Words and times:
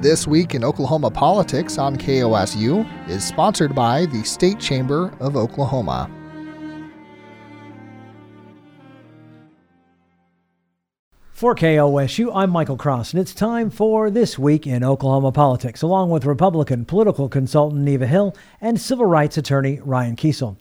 This 0.00 0.26
Week 0.26 0.54
in 0.54 0.62
Oklahoma 0.62 1.10
Politics 1.10 1.78
on 1.78 1.96
KOSU 1.96 3.08
is 3.08 3.24
sponsored 3.24 3.74
by 3.74 4.06
the 4.06 4.22
State 4.22 4.60
Chamber 4.60 5.12
of 5.18 5.36
Oklahoma. 5.36 6.08
For 11.32 11.54
KOSU, 11.54 12.30
I'm 12.34 12.50
Michael 12.50 12.76
Cross, 12.76 13.12
and 13.12 13.20
it's 13.20 13.34
time 13.34 13.68
for 13.68 14.10
This 14.10 14.38
Week 14.38 14.66
in 14.66 14.84
Oklahoma 14.84 15.32
Politics, 15.32 15.82
along 15.82 16.10
with 16.10 16.24
Republican 16.24 16.84
political 16.84 17.28
consultant 17.28 17.82
Neva 17.82 18.06
Hill 18.06 18.36
and 18.60 18.80
civil 18.80 19.06
rights 19.06 19.36
attorney 19.36 19.80
Ryan 19.82 20.16
Kiesel. 20.16 20.56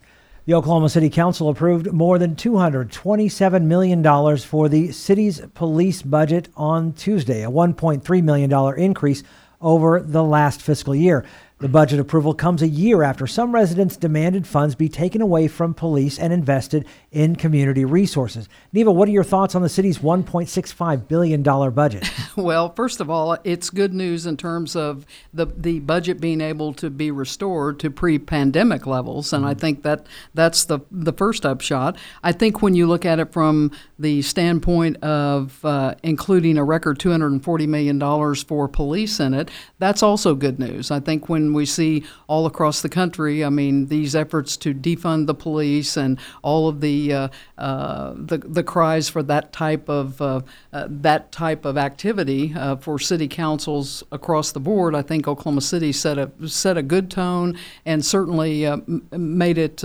The 0.48 0.54
Oklahoma 0.54 0.90
City 0.90 1.10
Council 1.10 1.50
approved 1.50 1.92
more 1.92 2.20
than 2.20 2.36
$227 2.36 3.64
million 3.64 4.38
for 4.38 4.70
the 4.70 4.92
city's 4.92 5.42
police 5.56 6.04
budget 6.04 6.50
on 6.56 6.94
Tuesday, 6.94 7.44
a 7.44 7.50
$1.3 7.50 8.24
million 8.24 8.80
increase 8.80 9.24
over 9.60 10.00
the 10.02 10.24
last 10.24 10.62
fiscal 10.62 10.94
year. 10.94 11.26
The 11.60 11.70
budget 11.70 12.02
approval 12.02 12.34
comes 12.34 12.62
a 12.62 12.68
year 12.68 13.02
after 13.02 13.26
some 13.26 13.56
residents 13.56 13.96
demanded 13.96 14.46
funds 14.46 14.76
be 14.76 14.90
taken 14.90 15.22
away 15.22 15.48
from 15.48 15.74
police 15.74 16.20
and 16.20 16.34
invested 16.34 16.86
in 17.14 17.38
community 17.38 17.86
resources. 17.86 18.50
Neva, 18.74 18.92
what 18.92 19.08
are 19.08 19.14
your 19.14 19.24
thoughts 19.24 19.56
on 19.56 19.62
the 19.62 19.70
city's 19.70 20.00
$1.65 20.00 21.08
billion 21.08 21.42
budget? 21.42 22.10
Well, 22.36 22.74
first 22.74 23.00
of 23.00 23.10
all, 23.10 23.38
it's 23.46 23.70
good 23.70 23.94
news 23.94 24.26
in 24.26 24.36
terms 24.36 24.76
of 24.76 25.06
the, 25.34 25.46
the 25.46 25.80
budget 25.80 26.20
being 26.20 26.42
able 26.42 26.74
to 26.74 26.90
be 26.90 27.10
restored 27.10 27.80
to 27.80 27.90
pre 27.90 28.20
pandemic 28.20 28.86
levels. 28.86 29.32
And 29.32 29.46
I 29.46 29.54
think 29.54 29.84
that 29.84 30.06
that's 30.34 30.66
the, 30.66 30.82
the 30.92 31.14
first 31.14 31.46
upshot. 31.46 31.98
I 32.24 32.34
think 32.34 32.62
when 32.62 32.76
you 32.76 32.88
look 32.88 33.06
at 33.06 33.20
it 33.20 33.32
from 33.32 33.72
the 33.98 34.22
standpoint 34.22 35.02
of 35.02 35.64
uh, 35.64 35.96
including 36.04 36.58
a 36.58 36.66
record 36.66 37.00
$240 37.00 37.68
million 37.70 38.36
for 38.36 38.68
police 38.68 39.22
in 39.22 39.34
it, 39.34 39.50
that's 39.80 40.04
also 40.04 40.36
good 40.36 40.60
news. 40.60 40.92
I 40.92 41.00
think 41.00 41.30
when 41.30 41.45
we 41.54 41.66
see 41.66 42.04
all 42.28 42.46
across 42.46 42.82
the 42.82 42.90
country, 42.90 43.44
I 43.44 43.50
mean, 43.50 43.88
these 43.88 44.16
efforts 44.16 44.58
to 44.58 44.74
defund 44.74 45.28
the 45.28 45.34
police 45.36 45.98
and 45.98 46.20
all 46.42 46.68
of 46.68 46.82
the 46.82 47.14
uh, 47.14 47.28
uh, 47.58 48.14
the, 48.16 48.38
the 48.38 48.64
cries 48.64 49.10
for 49.10 49.24
that 49.24 49.52
type 49.52 49.90
of 49.90 50.22
uh, 50.22 50.42
uh, 50.74 50.88
that 50.90 51.32
type 51.32 51.66
of 51.66 51.78
activity 51.78 52.54
uh, 52.56 52.76
for 52.78 53.00
city 53.00 53.28
councils 53.28 54.04
across 54.12 54.52
the 54.52 54.60
board, 54.60 54.96
I 54.96 55.02
think 55.02 55.28
Oklahoma 55.28 55.62
City 55.62 55.92
set 55.92 56.18
a 56.18 56.32
set 56.48 56.78
a 56.78 56.84
good 56.84 57.10
tone 57.12 57.58
and 57.86 58.06
certainly 58.06 58.66
m- 58.66 59.08
made 59.12 59.58
it 59.58 59.84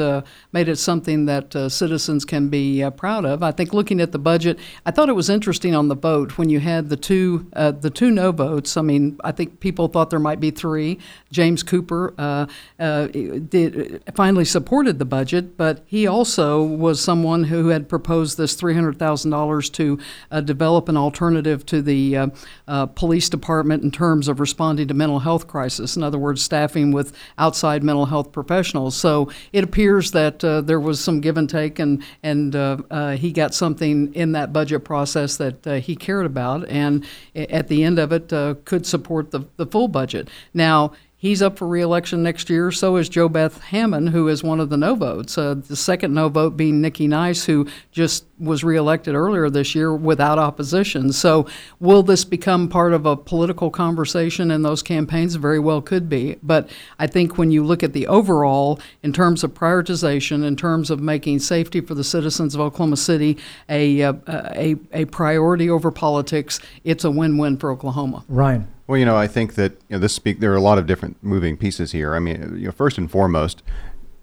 made 0.53 0.69
it 0.69 0.77
something 0.77 1.27
that 1.27 1.53
citizens 1.71 2.25
can 2.25 2.49
be 2.49 2.89
proud 2.97 3.25
of. 3.25 3.43
I 3.43 3.53
think 3.53 3.73
looking 3.73 4.01
at 4.01 4.13
the 4.13 4.19
budget, 4.19 4.59
I 4.87 4.91
thought 4.91 5.09
it 5.09 5.15
was 5.15 5.31
interesting 5.31 5.75
on 5.75 5.89
the 5.89 5.97
vote 5.97 6.39
when 6.39 6.49
you 6.49 6.61
had 6.61 6.89
the 6.89 6.97
two 6.97 7.47
the 7.53 7.91
two 7.93 8.11
no 8.11 8.33
votes. 8.33 8.77
I 8.77 8.83
mean, 8.83 9.19
I 9.25 9.33
think 9.33 9.61
people 9.61 9.89
thought 9.89 10.11
there 10.11 10.19
might 10.19 10.41
be 10.41 10.51
three. 10.51 10.99
James 11.31 11.50
Cooper 11.59 12.15
uh, 12.19 12.47
uh, 12.79 13.07
did, 13.07 14.03
finally 14.15 14.45
supported 14.45 14.99
the 14.99 15.05
budget, 15.05 15.57
but 15.57 15.83
he 15.87 16.07
also 16.07 16.63
was 16.63 17.01
someone 17.01 17.45
who 17.45 17.69
had 17.69 17.89
proposed 17.89 18.39
this 18.39 18.57
$300,000 18.57 19.73
to 19.73 19.99
uh, 20.31 20.41
develop 20.41 20.89
an 20.89 20.97
alternative 20.97 21.67
to 21.67 21.83
the 21.83 22.17
uh, 22.17 22.27
uh, 22.69 22.87
police 22.87 23.29
department 23.29 23.83
in 23.83 23.91
terms 23.91 24.29
of 24.29 24.41
responding 24.41 24.89
to 24.89 24.95
mental 24.95 25.21
health 25.21 25.47
crisis. 25.47 25.97
In 25.97 26.03
other 26.03 26.19
words, 26.19 26.43
staffing 26.43 26.93
with 26.93 27.15
outside 27.39 27.83
mental 27.83 28.07
health 28.07 28.33
professionals. 28.33 28.97
So 28.97 29.31
it 29.53 29.65
appears 29.65 30.13
that 30.13 30.43
uh, 30.45 30.61
there 30.61 30.81
was 30.81 31.03
some 31.03 31.21
give 31.21 31.37
and 31.37 31.49
take, 31.49 31.79
and 31.79 32.03
and 32.23 32.55
he 33.19 33.33
got 33.33 33.55
something 33.55 34.15
in 34.15 34.33
that 34.33 34.53
budget 34.53 34.85
process 34.85 35.37
that 35.37 35.83
he 35.85 35.97
cared 35.97 36.27
about, 36.27 36.69
and 36.69 37.05
at 37.35 37.69
the 37.69 37.85
end 37.85 37.99
of 37.99 38.13
it, 38.13 38.29
could 38.65 38.87
support 38.87 39.31
the 39.31 39.41
the 39.57 39.67
full 39.67 39.89
budget. 39.89 40.29
Now 40.55 40.93
He's 41.21 41.43
up 41.43 41.59
for 41.59 41.69
reelection 41.69 42.23
next 42.23 42.49
year. 42.49 42.73
So 42.73 42.97
is 42.97 43.11
JoBeth 43.11 43.61
Hammond, 43.61 44.09
who 44.09 44.27
is 44.27 44.43
one 44.43 44.59
of 44.59 44.71
the 44.71 44.79
no 44.79 44.95
votes. 44.95 45.37
Uh, 45.37 45.53
the 45.53 45.77
second 45.77 46.15
no 46.15 46.31
vote 46.31 46.57
being 46.57 46.81
Nikki 46.81 47.07
Nice, 47.07 47.45
who 47.45 47.69
just 47.93 48.25
was 48.39 48.65
reelected 48.65 49.15
earlier 49.15 49.51
this 49.51 49.75
year 49.75 49.95
without 49.95 50.39
opposition. 50.39 51.13
So 51.13 51.47
will 51.79 52.03
this 52.03 52.25
become 52.25 52.71
part 52.71 52.95
of 52.95 53.05
a 53.05 53.19
political 53.19 53.71
conversation 53.71 54.51
in 54.51 54.63
those 54.63 54.83
campaigns? 54.83 55.35
Very 55.35 55.59
well 55.59 55.83
could 55.83 56.09
be. 56.09 56.39
But 56.43 56.71
I 56.99 57.07
think 57.07 57.37
when 57.37 57.51
you 57.51 57.65
look 57.65 57.83
at 57.83 57.93
the 57.93 58.07
overall, 58.07 58.81
in 59.03 59.13
terms 59.13 59.45
of 59.45 59.53
prioritization, 59.53 60.43
in 60.43 60.57
terms 60.57 60.91
of 60.91 61.01
making 61.01 61.41
safety 61.41 61.83
for 61.83 61.95
the 61.95 62.03
citizens 62.03 62.55
of 62.55 62.63
Oklahoma 62.63 62.97
City 62.97 63.37
a, 63.69 64.03
uh, 64.05 64.15
a, 64.27 64.77
a 64.95 65.05
priority 65.05 65.69
over 65.69 65.91
politics, 65.91 66.61
it's 66.83 67.05
a 67.05 67.11
win-win 67.11 67.59
for 67.59 67.71
Oklahoma. 67.71 68.25
Ryan. 68.27 68.67
Well, 68.91 68.99
you 68.99 69.05
know, 69.05 69.17
I 69.17 69.29
think 69.29 69.55
that 69.55 69.71
you 69.89 69.95
know, 69.95 69.99
this 70.01 70.13
speak. 70.13 70.41
There 70.41 70.53
are 70.53 70.57
a 70.57 70.61
lot 70.61 70.77
of 70.77 70.85
different 70.85 71.23
moving 71.23 71.57
pieces 71.57 71.93
here. 71.93 72.17
I 72.17 72.19
mean, 72.19 72.57
you 72.59 72.67
know, 72.67 72.73
first 72.73 72.99
and 72.99 73.09
foremost, 73.09 73.63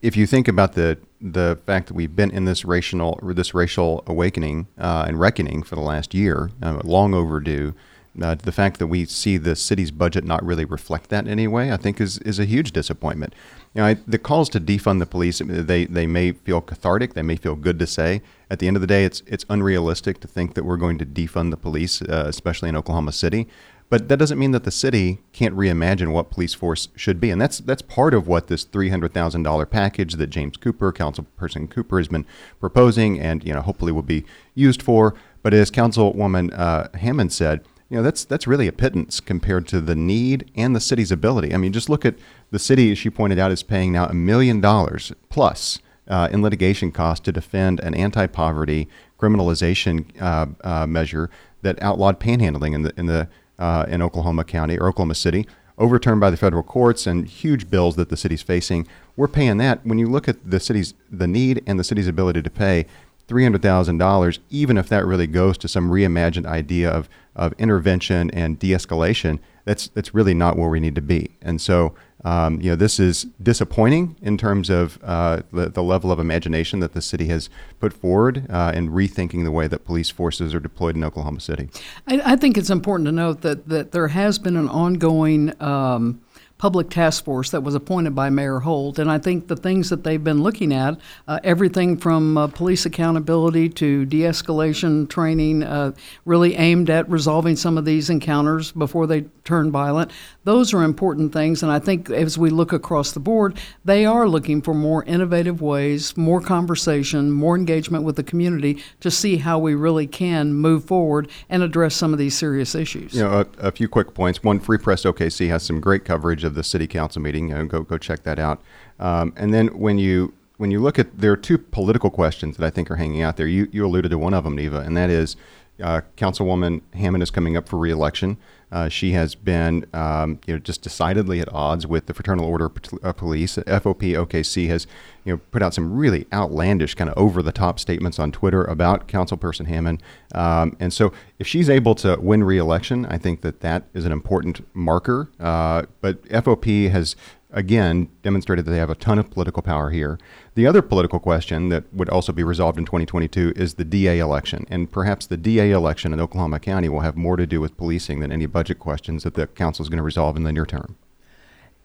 if 0.02 0.18
you 0.18 0.28
think 0.28 0.50
about 0.50 0.74
the 0.74 0.98
the 1.22 1.58
fact 1.66 1.88
that 1.88 1.94
we've 1.94 2.14
been 2.14 2.32
in 2.32 2.44
this 2.44 2.66
racial 2.66 3.18
this 3.24 3.54
racial 3.54 4.04
awakening 4.08 4.68
uh, 4.78 5.06
and 5.08 5.22
reckoning 5.22 5.64
for 5.64 5.76
the 5.76 5.82
last 5.82 6.14
year, 6.14 6.52
uh, 6.62 6.82
long 6.84 7.14
overdue. 7.14 7.76
Uh, 8.20 8.34
the 8.34 8.52
fact 8.52 8.80
that 8.80 8.88
we 8.88 9.06
see 9.06 9.38
the 9.38 9.56
city's 9.56 9.92
budget 9.92 10.24
not 10.24 10.44
really 10.44 10.66
reflect 10.66 11.12
that 11.12 11.24
in 11.24 11.30
any 11.30 11.48
way, 11.48 11.72
I 11.72 11.78
think, 11.78 12.02
is 12.02 12.18
is 12.20 12.40
a 12.40 12.46
huge 12.46 12.72
disappointment. 12.72 13.36
You 13.74 13.82
know, 13.82 13.88
I, 13.88 13.94
the 14.08 14.18
calls 14.18 14.50
to 14.50 14.60
defund 14.60 15.00
the 15.00 15.06
police, 15.06 15.40
they 15.46 15.86
they 15.86 16.08
may 16.08 16.32
feel 16.32 16.60
cathartic, 16.60 17.14
they 17.14 17.22
may 17.22 17.38
feel 17.38 17.56
good 17.56 17.80
to 17.80 17.88
say. 17.88 18.22
At 18.50 18.60
the 18.60 18.68
end 18.68 18.76
of 18.76 18.82
the 18.82 18.88
day, 18.88 19.06
it's 19.06 19.22
it's 19.28 19.46
unrealistic 19.50 20.20
to 20.22 20.28
think 20.28 20.56
that 20.56 20.66
we're 20.66 20.78
going 20.78 20.98
to 20.98 21.06
defund 21.06 21.52
the 21.52 21.58
police, 21.58 22.02
uh, 22.02 22.26
especially 22.28 22.70
in 22.70 22.76
Oklahoma 22.76 23.12
City. 23.12 23.48
But 23.90 24.10
that 24.10 24.18
doesn't 24.18 24.40
mean 24.40 24.52
that 24.52 24.66
the 24.66 24.72
city 24.72 25.20
can't 25.32 25.56
reimagine 25.56 26.12
what 26.12 26.30
police 26.30 26.54
force 26.54 26.90
should 26.96 27.22
be, 27.22 27.30
and 27.30 27.40
that's 27.40 27.60
that's 27.60 27.82
part 27.82 28.14
of 28.14 28.28
what 28.28 28.48
this 28.48 28.66
three 28.66 28.90
hundred 28.90 29.14
thousand 29.14 29.44
dollar 29.44 29.66
package 29.66 30.16
that 30.16 30.28
James 30.28 30.58
Cooper, 30.58 30.92
Councilperson 30.92 31.70
Cooper, 31.70 31.98
has 31.98 32.10
been 32.10 32.26
proposing, 32.60 33.18
and 33.20 33.44
you 33.46 33.54
know 33.54 33.62
hopefully 33.62 33.94
will 33.94 34.02
be 34.02 34.26
used 34.56 34.82
for. 34.82 35.16
But 35.42 35.54
as 35.54 35.72
Councilwoman 35.72 36.58
uh, 36.58 36.90
Hammond 36.98 37.32
said, 37.32 37.64
you 37.90 37.96
know 37.96 38.04
that's 38.04 38.26
that's 38.26 38.46
really 38.46 38.68
a 38.68 38.74
pittance 38.74 39.22
compared 39.22 39.70
to 39.70 39.80
the 39.80 39.96
need 39.96 40.52
and 40.54 40.76
the 40.76 40.82
city's 40.82 41.12
ability. 41.12 41.54
I 41.54 41.58
mean, 41.58 41.72
just 41.72 41.90
look 41.90 42.04
at 42.04 42.16
the 42.52 42.60
city. 42.60 42.92
As 42.92 42.98
she 42.98 43.10
pointed 43.10 43.40
out, 43.40 43.52
is 43.52 43.64
paying 43.64 43.94
now 43.94 44.08
a 44.08 44.14
million 44.14 44.60
dollars 44.60 45.14
plus 45.30 45.80
uh, 46.10 46.28
in 46.30 46.42
litigation 46.42 46.92
costs 46.92 47.24
to 47.24 47.32
defend 47.32 47.80
an 47.80 47.94
anti-poverty 47.94 48.90
criminalization 49.18 50.22
uh, 50.22 50.48
uh, 50.62 50.86
measure 50.86 51.30
that 51.62 51.82
outlawed 51.82 52.20
panhandling 52.20 52.76
in 52.76 52.82
the 52.82 52.94
in 52.98 53.06
the 53.06 53.30
uh, 53.60 53.86
in 53.88 54.02
Oklahoma 54.02 54.44
County 54.44 54.78
or 54.78 54.88
Oklahoma 54.88 55.16
City, 55.16 55.48
overturned 55.78 56.20
by 56.20 56.30
the 56.30 56.38
federal 56.38 56.64
courts 56.64 57.06
and 57.08 57.28
huge 57.28 57.70
bills 57.70 57.96
that 57.96 58.10
the 58.10 58.18
city's 58.18 58.42
facing. 58.42 58.88
We're 59.16 59.28
paying 59.28 59.58
that. 59.58 59.86
When 59.86 60.00
you 60.00 60.08
look 60.08 60.28
at 60.28 60.50
the 60.50 60.60
city's 60.60 60.94
the 61.12 61.28
need 61.28 61.64
and 61.68 61.80
the 61.80 61.84
city's 61.84 62.08
ability 62.08 62.42
to 62.42 62.50
pay 62.50 62.86
three 63.28 63.44
hundred 63.44 63.62
thousand 63.62 63.98
dollars, 63.98 64.40
even 64.50 64.78
if 64.78 64.90
that 64.90 65.06
really 65.06 65.28
goes 65.28 65.58
to 65.60 65.68
some 65.68 65.90
reimagined 65.90 66.46
idea 66.46 66.90
of 66.90 67.10
of 67.36 67.54
intervention 67.60 68.32
and 68.32 68.58
de-escalation, 68.58 69.40
that's 69.66 69.90
that's 69.90 70.14
really 70.16 70.34
not 70.34 70.58
where 70.58 70.70
we 70.70 70.80
need 70.80 70.96
to 70.96 71.02
be. 71.02 71.30
And 71.42 71.62
so 71.62 71.94
um, 72.26 72.60
you 72.60 72.72
know, 72.72 72.76
this 72.76 73.00
is 73.00 73.26
disappointing 73.42 74.16
in 74.22 74.38
terms 74.38 74.70
of 74.70 74.98
uh, 75.04 75.42
the, 75.52 75.70
the, 75.70 75.84
level 75.84 76.12
of 76.12 76.20
imagination 76.20 76.80
that 76.80 76.94
the 76.94 77.02
city 77.02 77.28
has 77.28 77.50
put 77.80 77.94
forward 77.94 78.48
uh, 78.50 78.72
in 78.74 78.90
rethinking 78.90 79.44
the 79.44 79.52
way 79.52 79.68
that 79.68 79.86
police 79.86 80.10
forces 80.10 80.54
are 80.56 80.60
deployed 80.60 80.96
in 80.96 81.04
Oklahoma 81.04 81.40
City. 81.40 81.70
I, 82.08 82.34
I 82.34 82.36
think 82.36 82.58
it's 82.58 82.72
important 82.72 83.06
to 83.06 83.12
note 83.12 83.42
that, 83.42 83.70
that 83.70 83.92
there 83.92 84.08
has 84.08 84.40
been 84.40 84.58
an 84.58 84.68
ongoing 84.68 85.54
um, 85.62 86.22
public 86.58 86.90
task 86.90 87.24
force 87.24 87.52
that 87.52 87.62
was 87.62 87.76
appointed 87.76 88.16
by 88.16 88.30
Mayor 88.30 88.60
Holt. 88.60 88.98
And 88.98 89.12
I 89.12 89.20
think 89.20 89.48
the 89.48 89.56
things 89.56 89.90
that 89.90 90.04
they've 90.04 90.24
been 90.24 90.42
looking 90.42 90.74
at, 90.74 91.00
uh, 91.28 91.40
everything 91.44 91.98
from 91.98 92.38
uh, 92.38 92.48
police 92.48 92.86
accountability 92.86 93.70
to 93.70 94.06
de 94.06 94.22
escalation 94.22 95.08
training, 95.08 95.64
uh, 95.64 95.92
really 96.26 96.56
aimed 96.56 96.90
at 96.90 97.08
resolving 97.10 97.56
some 97.56 97.78
of 97.78 97.86
these 97.86 98.10
encounters 98.10 98.72
before 98.72 99.06
they 99.06 99.26
turn 99.44 99.72
violent, 99.72 100.12
those 100.44 100.74
are 100.74 100.84
important 100.84 101.32
things. 101.32 101.62
And 101.62 101.72
I 101.72 101.80
think 101.80 102.10
as 102.10 102.38
we 102.38 102.50
look 102.50 102.74
across 102.74 103.12
the 103.12 103.20
board, 103.20 103.58
they 103.86 104.06
are 104.06 104.28
looking 104.28 104.62
for 104.62 104.74
more 104.74 105.04
innovative 105.04 105.62
ways, 105.62 106.18
more 106.18 106.42
conversation, 106.42 107.32
more 107.32 107.56
engagement 107.56 108.04
with 108.04 108.16
the 108.16 108.24
community 108.24 108.84
to 109.02 109.12
see 109.12 109.38
how 109.38 109.60
we 109.60 109.76
really 109.76 110.08
can 110.08 110.54
move 110.54 110.86
forward 110.86 111.30
and 111.50 111.62
address 111.62 111.96
some 111.96 112.14
of 112.14 112.20
these 112.20 112.36
serious 112.36 112.74
issues. 112.74 113.14
You 113.14 113.24
know, 113.24 113.46
a, 113.60 113.68
a 113.68 113.72
few 113.72 113.88
quick 113.88 114.14
points. 114.14 114.44
One, 114.44 114.60
Free 114.60 114.78
Press 114.78 115.04
OKC 115.04 115.50
has 115.50 115.64
some 115.64 115.80
great 115.80 116.04
coverage 116.04 116.44
of 116.48 116.56
the 116.56 116.64
city 116.64 116.88
council 116.88 117.22
meeting. 117.22 117.54
Uh, 117.54 117.64
go 117.64 117.82
go 117.84 117.98
check 117.98 118.24
that 118.24 118.40
out. 118.40 118.62
Um, 119.00 119.34
and 119.36 119.54
then 119.54 119.68
when 119.68 120.00
you 120.00 120.34
when 120.58 120.72
you 120.72 120.82
look 120.82 120.98
at 120.98 121.18
there 121.20 121.32
are 121.32 121.38
two 121.38 121.58
political 121.58 122.10
questions 122.10 122.58
that 122.58 122.66
I 122.66 122.70
think 122.70 122.90
are 122.90 122.96
hanging 122.96 123.22
out 123.22 123.38
there. 123.38 123.48
You 123.48 123.68
you 123.72 123.86
alluded 123.86 124.12
to 124.12 124.18
one 124.18 124.34
of 124.34 124.44
them, 124.44 124.56
Neva, 124.56 124.80
and 124.80 124.98
that 124.98 125.10
is 125.10 125.36
uh, 125.82 126.02
Councilwoman 126.16 126.82
Hammond 126.94 127.22
is 127.22 127.30
coming 127.30 127.56
up 127.56 127.70
for 127.70 127.78
reelection. 127.78 128.38
Uh, 128.72 128.90
she 128.90 129.14
has 129.14 129.34
been, 129.34 129.86
um, 129.94 130.40
you 130.46 130.54
know, 130.54 130.60
just 130.60 130.82
decidedly 130.82 131.40
at 131.40 131.52
odds 131.54 131.88
with 131.88 132.06
the 132.08 132.14
Fraternal 132.14 132.46
Order 132.46 132.72
of 133.02 133.18
Police. 133.18 133.58
FOP 133.58 134.02
OKC 134.02 134.68
has, 134.68 134.86
you 135.24 135.34
know, 135.34 135.42
put 135.52 135.62
out 135.62 135.74
some 135.74 135.94
really 135.94 136.28
outlandish, 136.34 136.94
kind 136.96 137.10
of 137.10 137.18
over-the-top 137.18 137.80
statements 137.80 138.20
on 138.20 138.32
Twitter 138.32 138.64
about 138.66 139.08
Councilperson 139.08 139.68
Hammond. 139.68 140.04
Um, 140.36 140.76
and 140.80 140.92
so, 140.92 141.14
if 141.40 141.48
she's 141.48 141.70
able 141.70 141.96
to 141.96 142.18
win 142.20 142.44
re-election, 142.44 143.06
I 143.06 143.18
think 143.18 143.42
that 143.42 143.62
that 143.62 143.84
is 143.94 144.06
an 144.06 144.12
important 144.12 144.68
marker. 144.76 145.30
Uh, 145.40 145.84
but 146.02 146.22
FOP 146.30 146.90
has 146.90 147.16
again 147.52 148.10
demonstrated 148.24 148.66
that 148.66 148.72
they 148.72 148.78
have 148.78 148.90
a 148.90 148.96
ton 148.96 149.20
of 149.20 149.32
political 149.32 149.62
power 149.62 149.90
here. 149.90 150.20
The 150.56 150.68
other 150.68 150.82
political 150.82 151.20
question 151.20 151.70
that 151.70 151.92
would 151.94 152.10
also 152.10 152.32
be 152.32 152.44
resolved 152.44 152.78
in 152.78 152.86
2022 152.86 153.54
is 153.56 153.76
the 153.76 153.86
DA 153.86 154.20
election. 154.20 154.66
And 154.70 154.92
perhaps 154.92 155.26
the 155.26 155.38
DA 155.38 155.72
election 155.72 156.14
in 156.14 156.20
Oklahoma 156.20 156.60
County 156.60 156.90
will 156.90 157.02
have 157.02 157.16
more 157.16 157.38
to 157.38 157.48
do 157.48 157.62
with 157.62 157.78
policing 157.78 158.20
than 158.20 158.32
any 158.32 158.46
budget 158.46 158.80
questions 158.80 159.24
that 159.24 159.36
the 159.36 159.48
council 159.48 159.84
is 159.84 159.90
going 159.90 159.98
to 159.98 160.04
resolve 160.04 160.36
in 160.36 160.44
the 160.44 160.52
near 160.52 160.66
term. 160.66 160.98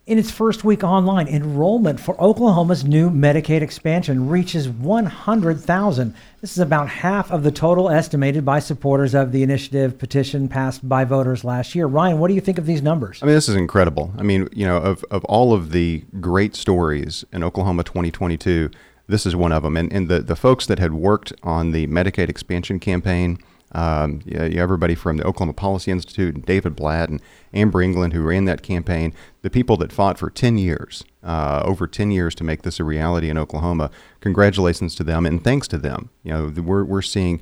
In 0.04 0.18
its 0.18 0.32
first 0.32 0.64
week 0.64 0.82
online, 0.82 1.28
enrollment 1.28 2.00
for 2.00 2.20
Oklahoma's 2.20 2.82
new 2.82 3.08
Medicaid 3.08 3.62
expansion 3.62 4.28
reaches 4.28 4.68
100,000. 4.68 6.14
This 6.40 6.50
is 6.50 6.58
about 6.58 6.88
half 6.88 7.30
of 7.30 7.44
the 7.44 7.52
total 7.52 7.88
estimated 7.88 8.44
by 8.44 8.58
supporters 8.58 9.14
of 9.14 9.30
the 9.30 9.44
initiative 9.44 10.00
petition 10.00 10.48
passed 10.48 10.88
by 10.88 11.04
voters 11.04 11.44
last 11.44 11.76
year. 11.76 11.86
Ryan, 11.86 12.18
what 12.18 12.26
do 12.26 12.34
you 12.34 12.40
think 12.40 12.58
of 12.58 12.66
these 12.66 12.82
numbers? 12.82 13.20
I 13.22 13.26
mean, 13.26 13.36
this 13.36 13.48
is 13.48 13.54
incredible. 13.54 14.12
I 14.18 14.24
mean, 14.24 14.48
you 14.50 14.66
know, 14.66 14.78
of, 14.78 15.04
of 15.12 15.24
all 15.26 15.52
of 15.52 15.70
the 15.70 16.02
great 16.20 16.56
stories 16.56 17.24
in 17.32 17.44
Oklahoma 17.44 17.84
2022, 17.84 18.70
this 19.06 19.24
is 19.24 19.36
one 19.36 19.52
of 19.52 19.62
them. 19.62 19.76
And, 19.76 19.92
and 19.92 20.08
the, 20.08 20.18
the 20.18 20.34
folks 20.34 20.66
that 20.66 20.80
had 20.80 20.94
worked 20.94 21.32
on 21.44 21.70
the 21.70 21.86
Medicaid 21.86 22.28
expansion 22.28 22.80
campaign, 22.80 23.38
um, 23.72 24.20
yeah, 24.24 24.42
everybody 24.42 24.94
from 24.94 25.16
the 25.16 25.24
Oklahoma 25.24 25.54
Policy 25.54 25.90
Institute 25.90 26.34
and 26.34 26.44
David 26.44 26.76
Blatt 26.76 27.08
and 27.08 27.20
Amber 27.54 27.82
England, 27.82 28.12
who 28.12 28.22
ran 28.22 28.44
that 28.44 28.62
campaign, 28.62 29.14
the 29.42 29.50
people 29.50 29.76
that 29.78 29.92
fought 29.92 30.18
for 30.18 30.30
10 30.30 30.58
years, 30.58 31.04
uh, 31.22 31.62
over 31.64 31.86
10 31.86 32.10
years 32.10 32.34
to 32.36 32.44
make 32.44 32.62
this 32.62 32.78
a 32.78 32.84
reality 32.84 33.30
in 33.30 33.38
Oklahoma. 33.38 33.90
Congratulations 34.20 34.94
to 34.96 35.04
them 35.04 35.24
and 35.26 35.42
thanks 35.42 35.66
to 35.68 35.78
them. 35.78 36.10
You 36.22 36.32
know, 36.32 36.62
we're, 36.62 36.84
we're 36.84 37.02
seeing 37.02 37.40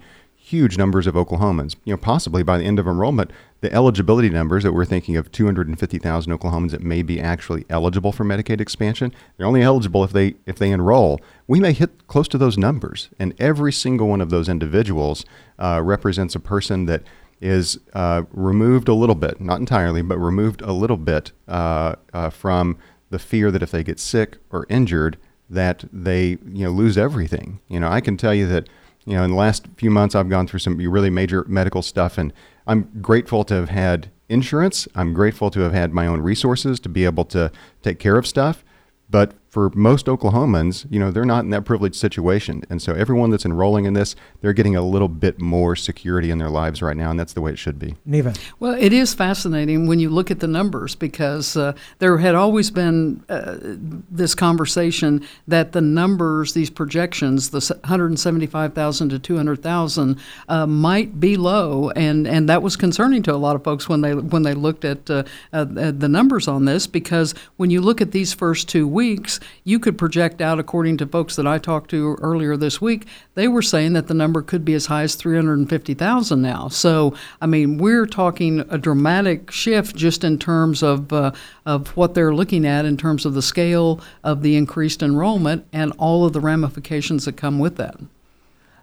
huge 0.50 0.76
numbers 0.76 1.06
of 1.06 1.14
Oklahomans. 1.14 1.76
You 1.84 1.94
know, 1.94 1.96
possibly 1.96 2.42
by 2.42 2.58
the 2.58 2.64
end 2.64 2.78
of 2.80 2.86
enrollment, 2.86 3.30
the 3.60 3.72
eligibility 3.72 4.28
numbers 4.28 4.64
that 4.64 4.72
we're 4.72 4.84
thinking 4.84 5.16
of 5.16 5.30
250,000 5.30 6.32
Oklahomans 6.32 6.72
that 6.72 6.82
may 6.82 7.02
be 7.02 7.20
actually 7.20 7.64
eligible 7.70 8.10
for 8.10 8.24
Medicaid 8.24 8.60
expansion, 8.60 9.12
they're 9.36 9.46
only 9.46 9.62
eligible 9.62 10.02
if 10.02 10.12
they 10.12 10.34
if 10.46 10.56
they 10.56 10.72
enroll. 10.72 11.20
We 11.46 11.60
may 11.60 11.72
hit 11.72 12.06
close 12.08 12.26
to 12.28 12.38
those 12.38 12.58
numbers, 12.58 13.10
and 13.18 13.34
every 13.38 13.72
single 13.72 14.08
one 14.08 14.20
of 14.20 14.30
those 14.30 14.48
individuals 14.48 15.24
uh, 15.58 15.80
represents 15.84 16.34
a 16.34 16.40
person 16.40 16.86
that 16.86 17.02
is 17.40 17.78
uh, 17.94 18.22
removed 18.32 18.88
a 18.88 18.94
little 18.94 19.14
bit, 19.14 19.40
not 19.40 19.60
entirely, 19.60 20.02
but 20.02 20.18
removed 20.18 20.62
a 20.62 20.72
little 20.72 20.98
bit 20.98 21.32
uh, 21.48 21.94
uh 22.12 22.28
from 22.28 22.76
the 23.10 23.18
fear 23.18 23.50
that 23.50 23.62
if 23.62 23.70
they 23.70 23.82
get 23.82 24.00
sick 24.00 24.38
or 24.50 24.66
injured, 24.68 25.16
that 25.48 25.84
they 25.92 26.38
you 26.52 26.64
know 26.64 26.70
lose 26.70 26.98
everything. 26.98 27.60
You 27.68 27.78
know, 27.80 27.88
I 27.88 28.00
can 28.00 28.16
tell 28.16 28.34
you 28.34 28.46
that 28.48 28.68
you 29.04 29.14
know, 29.14 29.24
in 29.24 29.30
the 29.30 29.36
last 29.36 29.66
few 29.76 29.90
months, 29.90 30.14
I've 30.14 30.28
gone 30.28 30.46
through 30.46 30.60
some 30.60 30.76
really 30.76 31.10
major 31.10 31.44
medical 31.48 31.82
stuff, 31.82 32.18
and 32.18 32.32
I'm 32.66 32.90
grateful 33.00 33.44
to 33.44 33.54
have 33.54 33.70
had 33.70 34.10
insurance. 34.28 34.86
I'm 34.94 35.12
grateful 35.12 35.50
to 35.50 35.60
have 35.60 35.72
had 35.72 35.92
my 35.92 36.06
own 36.06 36.20
resources 36.20 36.78
to 36.80 36.88
be 36.88 37.04
able 37.04 37.24
to 37.26 37.50
take 37.82 37.98
care 37.98 38.16
of 38.16 38.26
stuff. 38.26 38.64
But 39.08 39.34
for 39.50 39.68
most 39.74 40.06
Oklahomans, 40.06 40.86
you 40.90 41.00
know, 41.00 41.10
they're 41.10 41.24
not 41.24 41.42
in 41.42 41.50
that 41.50 41.64
privileged 41.64 41.96
situation. 41.96 42.62
And 42.70 42.80
so 42.80 42.94
everyone 42.94 43.30
that's 43.30 43.44
enrolling 43.44 43.84
in 43.84 43.94
this, 43.94 44.14
they're 44.40 44.52
getting 44.52 44.76
a 44.76 44.82
little 44.82 45.08
bit 45.08 45.40
more 45.40 45.74
security 45.74 46.30
in 46.30 46.38
their 46.38 46.48
lives 46.48 46.80
right 46.80 46.96
now, 46.96 47.10
and 47.10 47.18
that's 47.18 47.32
the 47.32 47.40
way 47.40 47.50
it 47.50 47.58
should 47.58 47.78
be. 47.78 47.96
Neva. 48.04 48.32
Well, 48.60 48.76
it 48.78 48.92
is 48.92 49.12
fascinating 49.12 49.88
when 49.88 49.98
you 49.98 50.08
look 50.08 50.30
at 50.30 50.38
the 50.38 50.46
numbers 50.46 50.94
because 50.94 51.56
uh, 51.56 51.72
there 51.98 52.18
had 52.18 52.36
always 52.36 52.70
been 52.70 53.24
uh, 53.28 53.56
this 53.60 54.36
conversation 54.36 55.26
that 55.48 55.72
the 55.72 55.80
numbers, 55.80 56.54
these 56.54 56.70
projections, 56.70 57.50
the 57.50 57.74
175,000 57.80 59.08
to 59.08 59.18
200,000, 59.18 60.16
uh, 60.48 60.66
might 60.66 61.18
be 61.18 61.36
low, 61.36 61.90
and, 61.90 62.28
and 62.28 62.48
that 62.48 62.62
was 62.62 62.76
concerning 62.76 63.22
to 63.24 63.34
a 63.34 63.36
lot 63.36 63.56
of 63.56 63.64
folks 63.64 63.88
when 63.88 64.00
they 64.00 64.14
when 64.14 64.42
they 64.42 64.54
looked 64.54 64.84
at 64.84 65.10
uh, 65.10 65.24
uh, 65.52 65.64
the 65.64 66.08
numbers 66.08 66.46
on 66.46 66.66
this 66.66 66.86
because 66.86 67.34
when 67.56 67.70
you 67.70 67.80
look 67.80 68.00
at 68.00 68.12
these 68.12 68.32
first 68.32 68.68
two 68.68 68.86
weeks, 68.86 69.39
you 69.64 69.78
could 69.78 69.98
project 69.98 70.40
out, 70.40 70.58
according 70.58 70.96
to 70.98 71.06
folks 71.06 71.36
that 71.36 71.46
I 71.46 71.58
talked 71.58 71.90
to 71.90 72.16
earlier 72.20 72.56
this 72.56 72.80
week, 72.80 73.06
they 73.34 73.48
were 73.48 73.62
saying 73.62 73.92
that 73.94 74.08
the 74.08 74.14
number 74.14 74.42
could 74.42 74.64
be 74.64 74.74
as 74.74 74.86
high 74.86 75.02
as 75.02 75.14
350,000 75.14 76.40
now. 76.40 76.68
So, 76.68 77.14
I 77.40 77.46
mean, 77.46 77.78
we're 77.78 78.06
talking 78.06 78.60
a 78.68 78.78
dramatic 78.78 79.50
shift 79.50 79.96
just 79.96 80.24
in 80.24 80.38
terms 80.38 80.82
of, 80.82 81.12
uh, 81.12 81.32
of 81.66 81.96
what 81.96 82.14
they're 82.14 82.34
looking 82.34 82.66
at 82.66 82.84
in 82.84 82.96
terms 82.96 83.26
of 83.26 83.34
the 83.34 83.42
scale 83.42 84.00
of 84.24 84.42
the 84.42 84.56
increased 84.56 85.02
enrollment 85.02 85.66
and 85.72 85.92
all 85.98 86.24
of 86.24 86.32
the 86.32 86.40
ramifications 86.40 87.24
that 87.24 87.36
come 87.36 87.58
with 87.58 87.76
that. 87.76 87.96